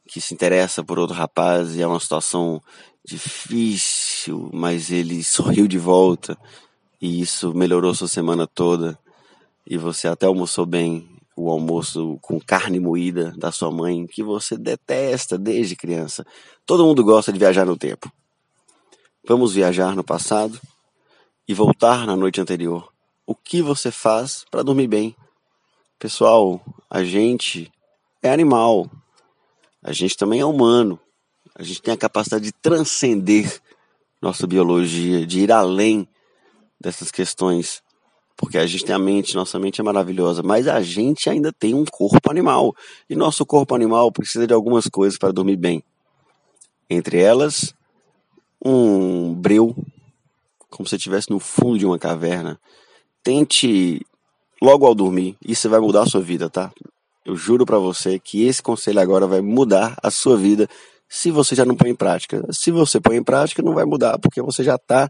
que 0.09 0.21
se 0.21 0.33
interessa 0.33 0.83
por 0.83 0.99
outro 0.99 1.14
rapaz 1.14 1.77
e 1.77 1.83
é 1.83 1.87
uma 1.87 2.01
situação 2.01 2.61
difícil, 3.05 4.49
mas 4.53 4.90
ele 4.90 5.23
sorriu 5.23 5.68
de 5.68 5.79
volta 5.79 6.37
e 7.01 7.21
isso 7.21 7.53
melhorou 7.55 7.95
sua 7.95 8.09
semana 8.09 8.47
toda 8.47 8.99
e 9.66 9.77
você 9.77 10.09
até 10.09 10.27
almoçou 10.27 10.64
bem 10.64 11.09
o 11.37 11.51
almoço 11.51 12.18
com 12.21 12.40
carne 12.40 12.79
moída 12.79 13.33
da 13.37 13.51
sua 13.51 13.71
mãe 13.71 14.07
que 14.07 14.23
você 14.23 14.57
detesta 14.57 15.38
desde 15.38 15.77
criança. 15.77 16.25
Todo 16.64 16.85
mundo 16.85 17.05
gosta 17.05 17.33
de 17.33 17.38
viajar 17.38 17.64
no 17.64 17.77
tempo. 17.77 18.11
Vamos 19.25 19.55
viajar 19.55 19.95
no 19.95 20.03
passado 20.03 20.61
e 21.47 21.55
voltar 21.55 22.09
na 22.09 22.17
noite 22.17 22.41
anterior. 22.41 22.93
O 23.25 23.37
que 23.37 23.63
você 23.63 23.93
faz 23.93 24.45
para 24.51 24.65
dormir 24.65 24.89
bem? 24.89 25.15
Pessoal, 25.97 26.61
a 26.91 27.05
gente 27.05 27.71
é 28.21 28.33
animal. 28.33 28.91
A 29.81 29.93
gente 29.93 30.17
também 30.17 30.41
é 30.41 30.45
humano. 30.45 30.99
A 31.55 31.63
gente 31.63 31.81
tem 31.81 31.95
a 31.95 31.97
capacidade 31.97 32.47
de 32.47 32.53
transcender 32.53 33.63
nossa 34.21 34.45
biologia, 34.45 35.25
de 35.25 35.41
ir 35.41 35.53
além 35.53 36.09
dessas 36.81 37.13
questões. 37.13 37.81
Porque 38.37 38.59
a 38.59 38.67
gente 38.67 38.85
tem 38.85 38.95
a 38.95 38.99
mente, 38.99 39.37
nossa 39.37 39.57
mente 39.57 39.81
é 39.81 39.85
maravilhosa, 39.85 40.43
mas 40.43 40.67
a 40.67 40.83
gente 40.83 41.31
ainda 41.31 41.53
tem 41.53 41.75
um 41.75 41.85
corpo 41.85 42.29
animal. 42.29 42.75
E 43.09 43.15
nosso 43.15 43.47
corpo 43.47 43.73
animal 43.73 44.11
precisa 44.11 44.49
de 44.49 44.53
algumas 44.53 44.89
coisas 44.89 45.17
para 45.17 45.31
dormir 45.31 45.57
bem. 45.57 45.85
Entre 46.91 47.21
elas, 47.21 47.73
um 48.64 49.35
breu, 49.35 49.75
como 50.70 50.88
se 50.88 50.96
estivesse 50.96 51.31
no 51.31 51.40
fundo 51.40 51.79
de 51.79 51.87
uma 51.87 51.98
caverna. 51.98 52.59
Tente 53.22 54.05
logo 54.61 54.87
ao 54.87 54.94
dormir, 54.94 55.37
isso 55.44 55.68
vai 55.68 55.81
mudar 55.81 56.03
a 56.03 56.07
sua 56.07 56.20
vida, 56.20 56.48
tá? 56.48 56.72
Eu 57.25 57.37
juro 57.37 57.64
para 57.66 57.79
você 57.79 58.18
que 58.18 58.44
esse 58.44 58.62
conselho 58.62 59.01
agora 59.01 59.27
vai 59.27 59.40
mudar 59.40 59.96
a 60.03 60.11
sua 60.11 60.37
vida 60.37 60.68
se 61.09 61.31
você 61.31 61.55
já 61.55 61.64
não 61.64 61.77
põe 61.77 61.90
em 61.90 61.94
prática. 61.94 62.44
Se 62.51 62.70
você 62.70 63.01
põe 63.01 63.16
em 63.16 63.22
prática, 63.22 63.62
não 63.62 63.75
vai 63.75 63.85
mudar, 63.85 64.18
porque 64.18 64.40
você 64.40 64.64
já 64.64 64.77
está 64.77 65.09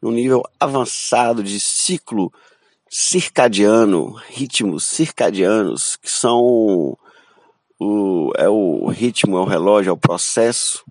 no 0.00 0.10
nível 0.10 0.42
avançado 0.58 1.42
de 1.42 1.60
ciclo 1.60 2.32
circadiano, 2.88 4.12
ritmos 4.28 4.84
circadianos, 4.84 5.96
que 5.96 6.10
são 6.10 6.96
o, 7.78 8.32
é 8.36 8.48
o 8.48 8.88
ritmo, 8.88 9.36
é 9.36 9.40
o 9.40 9.44
relógio, 9.44 9.90
é 9.90 9.92
o 9.92 9.96
processo 9.96 10.84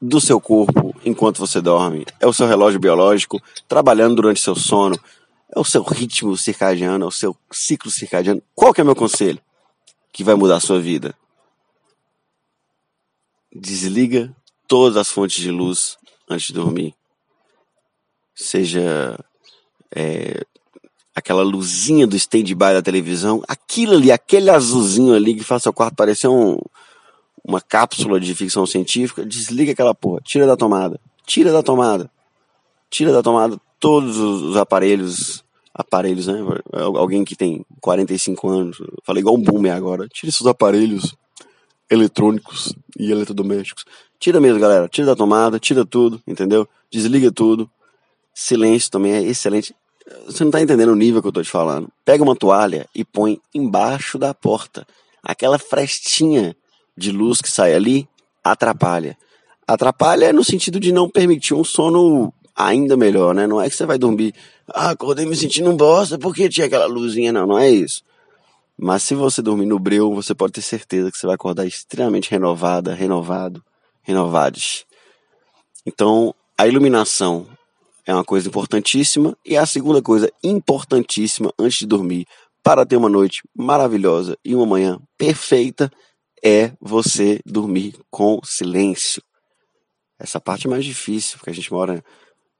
do 0.00 0.20
seu 0.20 0.40
corpo 0.40 0.94
enquanto 1.04 1.38
você 1.38 1.60
dorme. 1.60 2.04
É 2.20 2.26
o 2.26 2.32
seu 2.32 2.46
relógio 2.46 2.80
biológico 2.80 3.40
trabalhando 3.66 4.16
durante 4.16 4.40
seu 4.40 4.54
sono. 4.54 4.98
É 5.54 5.58
o 5.58 5.64
seu 5.64 5.82
ritmo 5.82 6.36
circadiano, 6.36 7.04
é 7.04 7.08
o 7.08 7.12
seu 7.12 7.36
ciclo 7.50 7.90
circadiano. 7.90 8.42
Qual 8.54 8.74
que 8.74 8.80
é 8.80 8.84
meu 8.84 8.96
conselho 8.96 9.40
que 10.12 10.24
vai 10.24 10.34
mudar 10.34 10.56
a 10.56 10.60
sua 10.60 10.80
vida? 10.80 11.14
Desliga 13.54 14.34
todas 14.68 14.96
as 14.96 15.08
fontes 15.08 15.40
de 15.42 15.50
luz 15.50 15.96
antes 16.28 16.48
de 16.48 16.52
dormir. 16.52 16.94
Seja 18.34 19.18
é, 19.94 20.44
aquela 21.14 21.42
luzinha 21.42 22.06
do 22.06 22.16
stand-by 22.16 22.74
da 22.74 22.82
televisão, 22.82 23.42
aquilo 23.48 23.94
ali, 23.94 24.12
aquele 24.12 24.50
azulzinho 24.50 25.14
ali 25.14 25.34
que 25.34 25.44
faz 25.44 25.62
seu 25.62 25.72
quarto 25.72 25.96
parecer 25.96 26.28
um, 26.28 26.58
uma 27.46 27.60
cápsula 27.60 28.18
de 28.18 28.34
ficção 28.34 28.66
científica, 28.66 29.24
desliga 29.24 29.70
aquela 29.70 29.94
porra, 29.94 30.20
tira 30.24 30.46
da 30.46 30.56
tomada, 30.56 31.00
tira 31.24 31.52
da 31.52 31.62
tomada, 31.62 32.10
tira 32.90 33.12
da 33.12 33.22
tomada 33.22 33.56
todos 33.78 34.16
os 34.18 34.56
aparelhos, 34.56 35.44
aparelhos, 35.72 36.26
né? 36.26 36.40
Alguém 36.72 37.24
que 37.24 37.36
tem 37.36 37.64
45 37.80 38.48
anos, 38.48 38.78
falei 39.04 39.20
igual 39.20 39.36
um 39.36 39.42
boomer 39.42 39.72
agora, 39.72 40.08
tira 40.08 40.30
esses 40.30 40.44
aparelhos 40.44 41.14
eletrônicos 41.88 42.74
e 42.98 43.12
eletrodomésticos. 43.12 43.84
Tira 44.18 44.40
mesmo, 44.40 44.58
galera, 44.58 44.88
tira 44.88 45.06
da 45.06 45.14
tomada, 45.14 45.60
tira 45.60 45.84
tudo, 45.84 46.20
entendeu? 46.26 46.68
Desliga 46.90 47.30
tudo. 47.30 47.70
Silêncio 48.34 48.90
também 48.90 49.12
é 49.12 49.22
excelente. 49.22 49.74
Você 50.26 50.42
não 50.42 50.50
tá 50.50 50.60
entendendo 50.60 50.90
o 50.90 50.96
nível 50.96 51.22
que 51.22 51.28
eu 51.28 51.32
tô 51.32 51.42
te 51.42 51.50
falando. 51.50 51.88
Pega 52.04 52.24
uma 52.24 52.34
toalha 52.34 52.88
e 52.94 53.04
põe 53.04 53.40
embaixo 53.54 54.18
da 54.18 54.34
porta. 54.34 54.86
Aquela 55.22 55.58
frestinha 55.58 56.56
de 56.96 57.12
luz 57.12 57.40
que 57.40 57.50
sai 57.50 57.74
ali 57.74 58.08
atrapalha. 58.42 59.16
Atrapalha 59.66 60.32
no 60.32 60.44
sentido 60.44 60.78
de 60.78 60.92
não 60.92 61.08
permitir 61.08 61.54
um 61.54 61.64
sono 61.64 62.32
ainda 62.54 62.96
melhor, 62.96 63.34
né? 63.34 63.46
Não 63.46 63.60
é 63.60 63.68
que 63.68 63.76
você 63.76 63.84
vai 63.84 63.98
dormir, 63.98 64.34
ah, 64.68 64.90
acordei 64.90 65.26
me 65.26 65.36
sentindo 65.36 65.70
um 65.70 65.76
bosta 65.76 66.18
porque 66.18 66.48
tinha 66.48 66.66
aquela 66.66 66.86
luzinha, 66.86 67.32
não, 67.32 67.46
não 67.46 67.58
é 67.58 67.68
isso. 67.68 68.02
Mas 68.78 69.02
se 69.02 69.14
você 69.14 69.42
dormir 69.42 69.66
no 69.66 69.78
breu, 69.78 70.14
você 70.14 70.34
pode 70.34 70.52
ter 70.52 70.62
certeza 70.62 71.10
que 71.10 71.18
você 71.18 71.26
vai 71.26 71.34
acordar 71.34 71.66
extremamente 71.66 72.30
renovada, 72.30 72.94
renovado, 72.94 73.62
renovados. 74.02 74.84
Então, 75.84 76.34
a 76.56 76.66
iluminação 76.66 77.46
é 78.06 78.14
uma 78.14 78.24
coisa 78.24 78.48
importantíssima 78.48 79.36
e 79.44 79.56
a 79.56 79.66
segunda 79.66 80.00
coisa 80.00 80.30
importantíssima 80.42 81.52
antes 81.58 81.78
de 81.78 81.86
dormir 81.86 82.26
para 82.62 82.84
ter 82.84 82.96
uma 82.96 83.08
noite 83.08 83.42
maravilhosa 83.54 84.36
e 84.44 84.54
uma 84.54 84.66
manhã 84.66 84.98
perfeita 85.16 85.90
é 86.46 86.72
você 86.80 87.40
dormir 87.44 87.98
com 88.08 88.38
silêncio. 88.44 89.22
Essa 90.18 90.40
parte 90.40 90.66
é 90.66 90.70
mais 90.70 90.84
difícil, 90.84 91.38
porque 91.38 91.50
a 91.50 91.54
gente 91.54 91.72
mora 91.72 92.04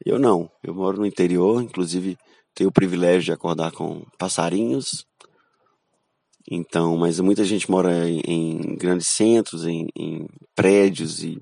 eu 0.04 0.18
não, 0.18 0.50
eu 0.62 0.74
moro 0.74 0.98
no 0.98 1.06
interior, 1.06 1.62
inclusive 1.62 2.18
tenho 2.54 2.70
o 2.70 2.72
privilégio 2.72 3.22
de 3.22 3.32
acordar 3.32 3.72
com 3.72 4.04
passarinhos. 4.18 5.06
Então, 6.50 6.96
mas 6.96 7.18
muita 7.20 7.44
gente 7.44 7.70
mora 7.70 8.08
em, 8.08 8.20
em 8.26 8.76
grandes 8.76 9.08
centros, 9.08 9.66
em, 9.66 9.88
em 9.96 10.26
prédios 10.54 11.22
e 11.22 11.40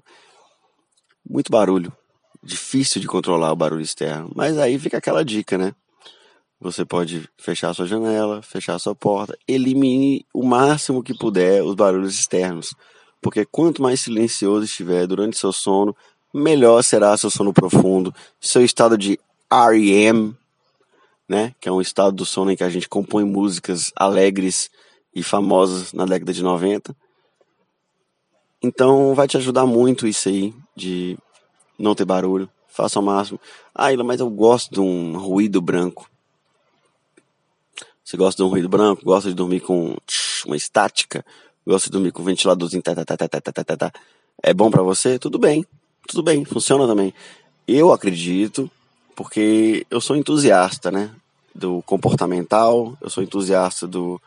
muito 1.28 1.50
barulho. 1.50 1.92
Difícil 2.42 3.00
de 3.00 3.06
controlar 3.06 3.52
o 3.52 3.56
barulho 3.56 3.82
externo. 3.82 4.30
Mas 4.34 4.58
aí 4.58 4.78
fica 4.78 4.98
aquela 4.98 5.24
dica, 5.24 5.56
né? 5.56 5.74
Você 6.60 6.84
pode 6.84 7.28
fechar 7.36 7.74
sua 7.74 7.86
janela, 7.86 8.40
fechar 8.40 8.78
sua 8.78 8.94
porta, 8.94 9.36
elimine 9.46 10.24
o 10.32 10.42
máximo 10.42 11.02
que 11.02 11.12
puder 11.12 11.62
os 11.62 11.74
barulhos 11.74 12.14
externos. 12.14 12.74
Porque 13.20 13.44
quanto 13.44 13.82
mais 13.82 14.00
silencioso 14.00 14.64
estiver 14.64 15.06
durante 15.06 15.38
seu 15.38 15.52
sono, 15.52 15.94
melhor 16.32 16.82
será 16.82 17.16
seu 17.16 17.30
sono 17.30 17.52
profundo, 17.52 18.14
seu 18.40 18.64
estado 18.64 18.96
de 18.96 19.18
REM, 19.50 20.36
né, 21.28 21.54
que 21.60 21.68
é 21.68 21.72
um 21.72 21.80
estado 21.80 22.14
do 22.16 22.26
sono 22.26 22.50
em 22.50 22.56
que 22.56 22.64
a 22.64 22.68
gente 22.68 22.88
compõe 22.88 23.24
músicas 23.24 23.92
alegres 23.96 24.70
e 25.14 25.22
famosas 25.22 25.92
na 25.92 26.04
década 26.04 26.32
de 26.32 26.42
90. 26.42 26.94
Então 28.62 29.14
vai 29.14 29.28
te 29.28 29.36
ajudar 29.36 29.66
muito 29.66 30.06
isso 30.06 30.28
aí 30.28 30.54
de 30.76 31.16
não 31.78 31.94
ter 31.94 32.04
barulho. 32.04 32.48
Faça 32.68 32.98
ao 32.98 33.04
máximo. 33.04 33.38
Ah, 33.74 33.94
mas 34.04 34.20
eu 34.20 34.28
gosto 34.28 34.72
de 34.72 34.80
um 34.80 35.16
ruído 35.16 35.60
branco. 35.60 36.10
Você 38.04 38.16
gosta 38.16 38.42
de 38.42 38.46
um 38.46 38.50
ruído 38.50 38.68
branco? 38.68 39.04
Gosta 39.04 39.28
de 39.28 39.34
dormir 39.34 39.60
com 39.60 39.96
uma 40.46 40.56
estática? 40.56 41.24
Gosta 41.66 41.88
de 41.88 41.92
dormir 41.92 42.12
com 42.12 42.22
um 42.22 42.26
ventiladorzinho? 42.26 42.82
Tá, 42.82 42.94
tá, 42.94 43.04
tá, 43.04 43.16
tá, 43.16 43.28
tá, 43.28 43.40
tá, 43.40 43.64
tá, 43.64 43.76
tá. 43.76 43.92
É 44.42 44.52
bom 44.52 44.70
para 44.70 44.82
você? 44.82 45.18
Tudo 45.18 45.38
bem 45.38 45.66
tudo 46.06 46.22
bem, 46.22 46.44
funciona 46.44 46.86
também. 46.86 47.14
Eu 47.66 47.92
acredito, 47.92 48.70
porque 49.16 49.86
eu 49.90 50.00
sou 50.00 50.16
entusiasta, 50.16 50.90
né? 50.90 51.10
Do 51.54 51.82
comportamental, 51.82 52.96
eu 53.00 53.08
sou 53.08 53.22
entusiasta 53.22 53.86
do, 53.86 54.20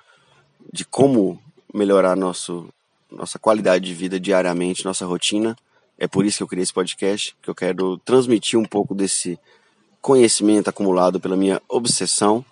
de 0.72 0.86
como 0.86 1.40
melhorar 1.74 2.16
nosso, 2.16 2.70
nossa 3.12 3.38
qualidade 3.38 3.86
de 3.86 3.94
vida 3.94 4.20
diariamente, 4.20 4.86
nossa 4.86 5.06
rotina. 5.06 5.56
É 6.00 6.08
por 6.08 6.26
isso 6.26 6.38
que 6.38 6.44
eu 6.44 6.48
criei 6.48 6.64
esse 6.64 6.74
podcast, 6.74 7.36
que 7.42 7.50
eu 7.50 7.56
quero 7.56 7.98
transmitir 8.00 8.58
um 8.58 8.66
pouco 8.66 8.96
desse 8.96 9.38
conhecimento 10.02 10.70
acumulado 10.70 11.20
pela 11.20 11.36
minha 11.36 11.62
obsessão. 11.68 12.46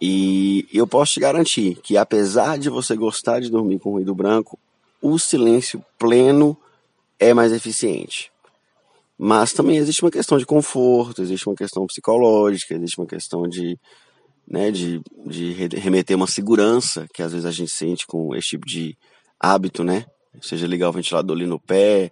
E 0.00 0.66
eu 0.72 0.86
posso 0.86 1.12
te 1.12 1.20
garantir 1.20 1.76
que 1.82 1.96
apesar 1.96 2.58
de 2.58 2.70
você 2.70 2.96
gostar 2.96 3.40
de 3.40 3.50
dormir 3.50 3.78
com 3.78 3.90
ruído 3.90 4.14
branco, 4.14 4.58
o 5.02 5.18
silêncio 5.18 5.84
pleno 5.98 6.56
é 7.18 7.34
mais 7.34 7.52
eficiente. 7.52 8.32
Mas 9.18 9.52
também 9.52 9.76
existe 9.76 10.02
uma 10.02 10.10
questão 10.10 10.38
de 10.38 10.46
conforto, 10.46 11.20
existe 11.20 11.46
uma 11.46 11.54
questão 11.54 11.86
psicológica, 11.86 12.74
existe 12.74 12.98
uma 12.98 13.06
questão 13.06 13.46
de, 13.46 13.78
né, 14.48 14.70
de, 14.70 15.02
de 15.26 15.52
remeter 15.52 16.16
uma 16.16 16.26
segurança 16.26 17.06
que 17.12 17.22
às 17.22 17.32
vezes 17.32 17.44
a 17.44 17.50
gente 17.50 17.70
sente 17.70 18.06
com 18.06 18.34
esse 18.34 18.48
tipo 18.48 18.66
de 18.66 18.96
hábito, 19.38 19.84
né? 19.84 20.06
Seja 20.40 20.66
ligar 20.66 20.88
o 20.88 20.92
ventilador 20.92 21.36
ali 21.36 21.46
no 21.46 21.60
pé. 21.60 22.10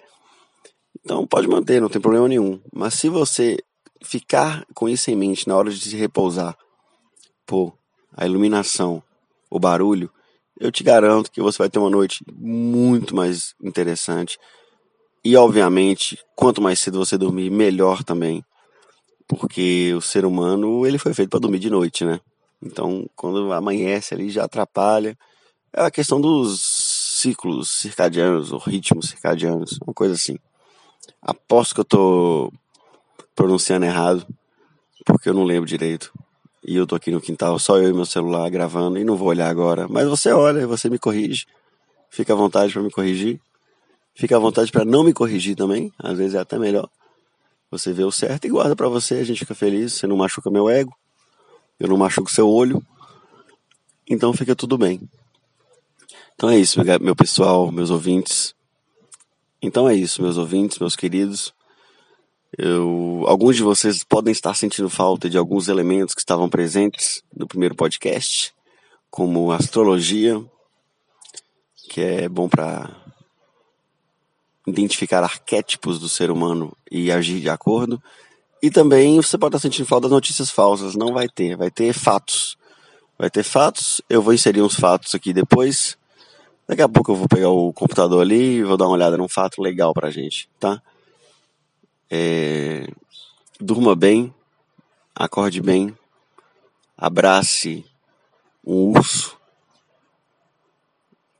Então 1.02 1.26
pode 1.26 1.48
manter, 1.48 1.80
não 1.80 1.88
tem 1.88 2.02
problema 2.02 2.28
nenhum. 2.28 2.60
Mas 2.70 2.94
se 2.94 3.08
você 3.08 3.56
ficar 4.02 4.66
com 4.74 4.86
isso 4.86 5.10
em 5.10 5.16
mente 5.16 5.48
na 5.48 5.56
hora 5.56 5.70
de 5.70 5.80
se 5.80 5.96
repousar, 5.96 6.54
a 8.16 8.26
iluminação, 8.26 9.02
o 9.50 9.58
barulho, 9.58 10.10
eu 10.60 10.72
te 10.72 10.82
garanto 10.82 11.30
que 11.30 11.40
você 11.40 11.58
vai 11.58 11.70
ter 11.70 11.78
uma 11.78 11.90
noite 11.90 12.24
muito 12.36 13.14
mais 13.14 13.54
interessante. 13.62 14.38
E 15.24 15.36
obviamente, 15.36 16.18
quanto 16.34 16.60
mais 16.60 16.80
cedo 16.80 16.98
você 16.98 17.16
dormir, 17.16 17.50
melhor 17.50 18.02
também. 18.02 18.44
Porque 19.26 19.94
o 19.94 20.00
ser 20.00 20.24
humano, 20.24 20.86
ele 20.86 20.98
foi 20.98 21.14
feito 21.14 21.30
para 21.30 21.40
dormir 21.40 21.58
de 21.58 21.70
noite, 21.70 22.04
né? 22.04 22.20
Então, 22.62 23.08
quando 23.14 23.52
amanhece 23.52 24.14
ali 24.14 24.30
já 24.30 24.44
atrapalha. 24.44 25.16
É 25.72 25.82
a 25.82 25.90
questão 25.90 26.20
dos 26.20 26.60
ciclos 27.20 27.68
circadianos, 27.68 28.52
ou 28.52 28.58
ritmos 28.58 29.10
circadianos, 29.10 29.78
uma 29.86 29.94
coisa 29.94 30.14
assim. 30.14 30.36
Aposto 31.20 31.74
que 31.74 31.80
eu 31.80 31.84
tô 31.84 32.52
pronunciando 33.34 33.86
errado, 33.86 34.26
porque 35.04 35.28
eu 35.28 35.34
não 35.34 35.44
lembro 35.44 35.68
direito. 35.68 36.12
E 36.68 36.76
eu 36.76 36.86
tô 36.86 36.94
aqui 36.94 37.10
no 37.10 37.18
quintal, 37.18 37.58
só 37.58 37.78
eu 37.78 37.88
e 37.88 37.92
meu 37.94 38.04
celular 38.04 38.50
gravando, 38.50 38.98
e 38.98 39.04
não 39.04 39.16
vou 39.16 39.28
olhar 39.28 39.48
agora. 39.48 39.88
Mas 39.88 40.06
você 40.06 40.32
olha, 40.32 40.66
você 40.66 40.90
me 40.90 40.98
corrige. 40.98 41.46
Fica 42.10 42.34
à 42.34 42.36
vontade 42.36 42.74
para 42.74 42.82
me 42.82 42.90
corrigir. 42.90 43.40
Fica 44.14 44.36
à 44.36 44.38
vontade 44.38 44.70
para 44.70 44.84
não 44.84 45.02
me 45.02 45.14
corrigir 45.14 45.56
também, 45.56 45.90
às 45.98 46.18
vezes 46.18 46.34
é 46.34 46.38
até 46.38 46.58
melhor. 46.58 46.90
Você 47.70 47.90
vê 47.90 48.04
o 48.04 48.12
certo 48.12 48.44
e 48.44 48.50
guarda 48.50 48.76
para 48.76 48.86
você, 48.86 49.14
a 49.14 49.24
gente 49.24 49.38
fica 49.38 49.54
feliz, 49.54 49.94
você 49.94 50.06
não 50.06 50.18
machuca 50.18 50.50
meu 50.50 50.68
ego, 50.68 50.94
eu 51.80 51.88
não 51.88 51.96
machuco 51.96 52.30
seu 52.30 52.46
olho. 52.46 52.84
Então 54.06 54.34
fica 54.34 54.54
tudo 54.54 54.76
bem. 54.76 55.00
Então 56.34 56.50
é 56.50 56.58
isso, 56.58 56.78
meu 57.00 57.16
pessoal, 57.16 57.72
meus 57.72 57.88
ouvintes. 57.88 58.54
Então 59.62 59.88
é 59.88 59.94
isso, 59.94 60.20
meus 60.20 60.36
ouvintes, 60.36 60.78
meus 60.78 60.94
queridos. 60.94 61.54
Eu, 62.56 63.24
alguns 63.26 63.56
de 63.56 63.62
vocês 63.62 64.02
podem 64.02 64.32
estar 64.32 64.54
sentindo 64.54 64.88
falta 64.88 65.28
de 65.28 65.36
alguns 65.36 65.68
elementos 65.68 66.14
que 66.14 66.20
estavam 66.20 66.48
presentes 66.48 67.22
no 67.34 67.46
primeiro 67.46 67.74
podcast, 67.74 68.54
como 69.10 69.52
astrologia, 69.52 70.42
que 71.90 72.00
é 72.00 72.28
bom 72.28 72.48
para 72.48 72.90
identificar 74.66 75.22
arquétipos 75.22 75.98
do 75.98 76.08
ser 76.08 76.30
humano 76.30 76.76
e 76.90 77.10
agir 77.10 77.40
de 77.40 77.48
acordo. 77.48 78.02
E 78.62 78.70
também 78.70 79.16
você 79.16 79.38
pode 79.38 79.56
estar 79.56 79.68
sentindo 79.68 79.86
falta 79.86 80.08
das 80.08 80.14
notícias 80.14 80.50
falsas. 80.50 80.94
Não 80.94 81.12
vai 81.12 81.28
ter, 81.28 81.56
vai 81.56 81.70
ter 81.70 81.92
fatos. 81.92 82.56
Vai 83.18 83.30
ter 83.30 83.42
fatos. 83.42 84.00
Eu 84.08 84.20
vou 84.20 84.34
inserir 84.34 84.62
uns 84.62 84.74
fatos 84.74 85.14
aqui 85.14 85.32
depois. 85.32 85.96
Daqui 86.66 86.82
a 86.82 86.88
pouco 86.88 87.12
eu 87.12 87.16
vou 87.16 87.28
pegar 87.28 87.50
o 87.50 87.72
computador 87.72 88.20
ali 88.20 88.56
e 88.56 88.62
vou 88.62 88.76
dar 88.76 88.86
uma 88.86 88.94
olhada 88.94 89.16
num 89.16 89.28
fato 89.28 89.62
legal 89.62 89.94
pra 89.94 90.10
gente, 90.10 90.48
tá? 90.58 90.82
É... 92.10 92.86
Durma 93.60 93.94
bem, 93.96 94.32
acorde 95.14 95.60
bem, 95.60 95.96
abrace 96.96 97.84
um 98.64 98.96
urso, 98.96 99.36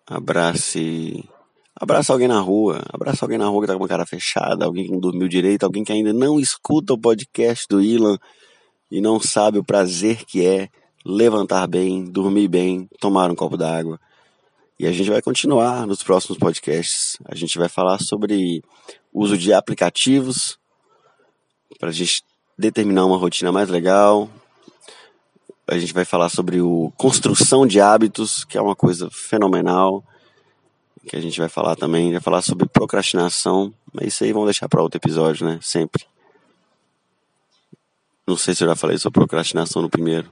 abrace. 0.06 1.28
Abraça 1.80 2.12
alguém 2.12 2.26
na 2.26 2.40
rua, 2.40 2.82
abraça 2.92 3.24
alguém 3.24 3.38
na 3.38 3.46
rua 3.46 3.60
que 3.60 3.66
tá 3.68 3.74
com 3.74 3.82
uma 3.82 3.88
cara 3.88 4.04
fechada, 4.04 4.64
alguém 4.64 4.86
que 4.86 4.90
não 4.90 4.98
dormiu 4.98 5.28
direito, 5.28 5.62
alguém 5.62 5.84
que 5.84 5.92
ainda 5.92 6.12
não 6.12 6.40
escuta 6.40 6.92
o 6.92 6.98
podcast 6.98 7.66
do 7.68 7.80
Ilan 7.80 8.18
e 8.90 9.00
não 9.00 9.20
sabe 9.20 9.58
o 9.58 9.64
prazer 9.64 10.24
que 10.24 10.44
é 10.44 10.68
levantar 11.04 11.68
bem, 11.68 12.04
dormir 12.04 12.48
bem, 12.48 12.88
tomar 12.98 13.30
um 13.30 13.36
copo 13.36 13.56
d'água 13.56 14.00
e 14.78 14.86
a 14.86 14.92
gente 14.92 15.10
vai 15.10 15.20
continuar 15.20 15.86
nos 15.86 16.02
próximos 16.04 16.38
podcasts. 16.38 17.18
A 17.24 17.34
gente 17.34 17.58
vai 17.58 17.68
falar 17.68 17.98
sobre 17.98 18.62
uso 19.12 19.36
de 19.36 19.52
aplicativos 19.52 20.56
para 21.80 21.88
a 21.88 21.92
gente 21.92 22.22
determinar 22.56 23.04
uma 23.04 23.16
rotina 23.16 23.50
mais 23.50 23.68
legal. 23.68 24.30
A 25.66 25.76
gente 25.76 25.92
vai 25.92 26.04
falar 26.04 26.28
sobre 26.28 26.60
o 26.60 26.92
construção 26.96 27.66
de 27.66 27.80
hábitos, 27.80 28.44
que 28.44 28.56
é 28.56 28.62
uma 28.62 28.76
coisa 28.76 29.10
fenomenal. 29.10 30.04
Que 31.08 31.16
a 31.16 31.20
gente 31.20 31.40
vai 31.40 31.48
falar 31.48 31.74
também, 31.74 32.12
vai 32.12 32.20
falar 32.20 32.42
sobre 32.42 32.68
procrastinação, 32.68 33.72
mas 33.92 34.08
isso 34.08 34.24
aí 34.24 34.32
vamos 34.32 34.46
deixar 34.46 34.68
para 34.68 34.82
outro 34.82 34.98
episódio, 34.98 35.44
né? 35.44 35.58
Sempre. 35.60 36.04
Não 38.26 38.36
sei 38.36 38.54
se 38.54 38.62
eu 38.62 38.68
já 38.68 38.76
falei 38.76 38.98
sobre 38.98 39.18
procrastinação 39.18 39.82
no 39.82 39.90
primeiro. 39.90 40.30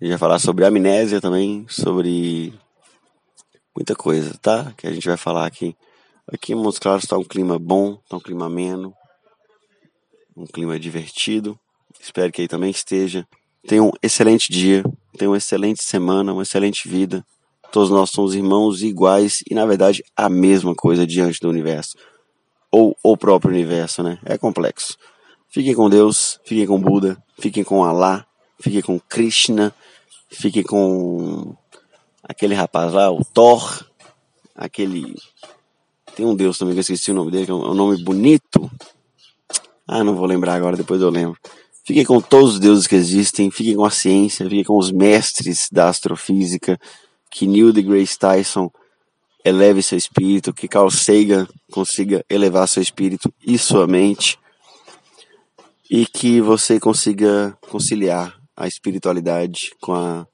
A 0.00 0.04
gente 0.04 0.10
vai 0.12 0.18
falar 0.18 0.38
sobre 0.38 0.64
amnésia 0.64 1.20
também, 1.20 1.66
sobre 1.68 2.54
muita 3.74 3.94
coisa, 3.94 4.36
tá? 4.40 4.72
Que 4.76 4.86
a 4.86 4.92
gente 4.92 5.06
vai 5.06 5.16
falar 5.16 5.46
aqui. 5.46 5.76
Aqui 6.32 6.52
em 6.52 6.56
Montes 6.56 6.78
Claros 6.78 7.04
está 7.04 7.18
um 7.18 7.24
clima 7.24 7.58
bom, 7.58 7.98
está 8.04 8.16
um 8.16 8.20
clima 8.20 8.46
ameno, 8.46 8.94
um 10.36 10.46
clima 10.46 10.78
divertido. 10.78 11.58
Espero 12.00 12.32
que 12.32 12.42
aí 12.42 12.48
também 12.48 12.70
esteja. 12.70 13.26
Tenha 13.66 13.82
um 13.82 13.90
excelente 14.02 14.52
dia, 14.52 14.82
tenha 15.18 15.30
uma 15.30 15.36
excelente 15.36 15.82
semana, 15.82 16.32
uma 16.32 16.42
excelente 16.42 16.88
vida. 16.88 17.24
Todos 17.72 17.90
nós 17.90 18.10
somos 18.10 18.34
irmãos 18.34 18.82
iguais 18.82 19.42
e, 19.48 19.54
na 19.54 19.66
verdade, 19.66 20.02
a 20.16 20.28
mesma 20.28 20.74
coisa 20.74 21.06
diante 21.06 21.40
do 21.40 21.48
universo. 21.48 21.96
Ou 22.70 22.96
o 23.02 23.16
próprio 23.16 23.52
universo, 23.52 24.02
né? 24.02 24.18
É 24.24 24.38
complexo. 24.38 24.96
Fiquem 25.48 25.74
com 25.74 25.90
Deus, 25.90 26.40
fiquem 26.44 26.66
com 26.66 26.80
Buda, 26.80 27.22
fiquem 27.38 27.64
com 27.64 27.84
Alá, 27.84 28.24
fiquem 28.60 28.80
com 28.80 28.98
Krishna, 29.00 29.74
fiquem 30.30 30.62
com 30.62 31.56
aquele 32.30 32.54
rapaz 32.54 32.92
lá, 32.92 33.10
o 33.10 33.24
Thor, 33.24 33.84
aquele. 34.54 35.16
Tem 36.14 36.24
um 36.24 36.34
deus 36.34 36.58
também 36.58 36.74
que 36.74 36.78
eu 36.78 36.82
esqueci 36.82 37.10
o 37.10 37.14
nome 37.14 37.30
dele, 37.30 37.46
que 37.46 37.50
é 37.50 37.54
um, 37.54 37.74
nome 37.74 38.02
bonito. 38.04 38.70
Ah, 39.86 40.04
não 40.04 40.14
vou 40.14 40.26
lembrar 40.26 40.54
agora, 40.54 40.76
depois 40.76 41.02
eu 41.02 41.10
lembro. 41.10 41.36
Fiquem 41.84 42.04
com 42.04 42.20
todos 42.20 42.54
os 42.54 42.60
deuses 42.60 42.86
que 42.86 42.94
existem, 42.94 43.50
fiquem 43.50 43.74
com 43.74 43.84
a 43.84 43.90
ciência, 43.90 44.44
fiquem 44.44 44.62
com 44.62 44.78
os 44.78 44.92
mestres 44.92 45.68
da 45.72 45.88
astrofísica, 45.88 46.78
que 47.30 47.48
Neil 47.48 47.72
deGrasse 47.72 48.16
Tyson 48.16 48.70
eleve 49.44 49.82
seu 49.82 49.98
espírito, 49.98 50.52
que 50.52 50.68
Carl 50.68 50.90
Sagan 50.90 51.48
consiga 51.72 52.24
elevar 52.30 52.68
seu 52.68 52.82
espírito 52.82 53.32
e 53.44 53.58
sua 53.58 53.88
mente, 53.88 54.38
e 55.90 56.06
que 56.06 56.40
você 56.40 56.78
consiga 56.78 57.58
conciliar 57.68 58.38
a 58.56 58.68
espiritualidade 58.68 59.72
com 59.80 59.94
a 59.94 60.26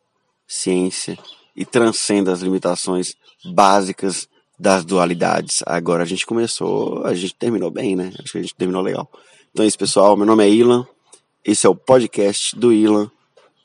ciência 0.46 1.16
e 1.56 1.64
transcenda 1.64 2.32
as 2.32 2.40
limitações 2.40 3.14
básicas 3.44 4.28
das 4.58 4.84
dualidades. 4.84 5.62
Agora 5.66 6.02
a 6.02 6.06
gente 6.06 6.26
começou, 6.26 7.04
a 7.04 7.14
gente 7.14 7.34
terminou 7.34 7.70
bem, 7.70 7.96
né? 7.96 8.12
Acho 8.18 8.32
que 8.32 8.38
a 8.38 8.42
gente 8.42 8.54
terminou 8.54 8.82
legal. 8.82 9.10
Então 9.50 9.64
é 9.64 9.68
isso, 9.68 9.78
pessoal. 9.78 10.16
Meu 10.16 10.26
nome 10.26 10.44
é 10.44 10.50
Ilan. 10.50 10.86
Esse 11.44 11.66
é 11.66 11.70
o 11.70 11.74
podcast 11.74 12.58
do 12.58 12.72
Ilan 12.72 13.10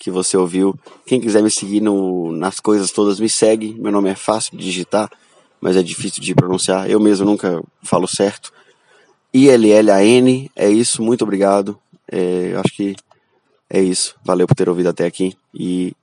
que 0.02 0.10
você 0.10 0.36
ouviu. 0.36 0.76
Quem 1.06 1.22
quiser 1.22 1.44
me 1.44 1.52
seguir 1.52 1.80
no, 1.80 2.32
nas 2.32 2.60
coisas 2.60 2.92
todas, 2.92 3.20
me 3.20 3.30
segue. 3.30 3.76
Meu 3.76 3.92
nome 3.92 4.10
é 4.10 4.16
fácil 4.16 4.58
de 4.58 4.64
digitar, 4.64 5.12
mas 5.60 5.78
é 5.78 5.84
difícil 5.84 6.24
de 6.24 6.34
pronunciar. 6.34 6.90
Eu 6.90 7.00
mesmo 7.00 7.26
nunca 7.26 7.64
falo 7.84 8.08
certo. 8.08 8.52
ILLAN, 9.32 10.48
é 10.56 10.70
isso. 10.70 11.04
Muito 11.04 11.24
obrigado. 11.24 11.80
É, 12.12 12.56
acho 12.56 12.76
que 12.76 12.96
é 13.70 13.80
isso. 13.80 14.16
Valeu 14.24 14.48
por 14.48 14.56
ter 14.56 14.68
ouvido 14.68 14.90
até 14.90 15.06
aqui. 15.06 15.38
E 15.54 15.94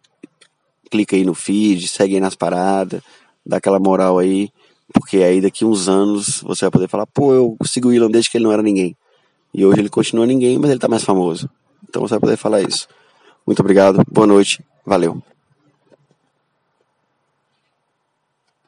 clica 0.89 1.17
aí 1.17 1.25
no 1.25 1.35
feed, 1.35 1.87
segue 1.89 2.15
aí 2.15 2.21
nas 2.21 2.35
paradas, 2.35 3.03
dá 3.45 3.59
aquela 3.59 3.79
moral 3.79 4.19
aí, 4.19 4.51
porque 4.93 5.19
aí 5.19 5.41
daqui 5.41 5.65
uns 5.65 5.89
anos 5.89 6.43
você 6.43 6.65
vai 6.65 6.71
poder 6.71 6.89
falar, 6.89 7.07
pô, 7.07 7.33
eu 7.33 7.57
sigo 7.65 7.89
o 7.89 7.93
Elon 7.93 8.11
desde 8.11 8.31
que 8.31 8.39
ele 8.39 8.45
não 8.45 8.53
era 8.53 8.63
ninguém. 8.63 8.97
E 9.55 9.65
hoje 9.65 9.81
ele 9.81 9.89
continua 9.89 10.27
ninguém, 10.27 10.59
mas 10.59 10.71
ele 10.71 10.81
tá 10.81 10.89
mais 10.89 11.05
famoso. 11.05 11.49
Então 11.89 12.03
você 12.03 12.15
vai 12.15 12.21
poder 12.21 12.37
falar 12.37 12.63
isso. 12.63 12.87
Muito 13.47 13.61
obrigado, 13.61 14.03
boa 14.11 14.27
noite, 14.27 14.63
valeu. 14.85 15.23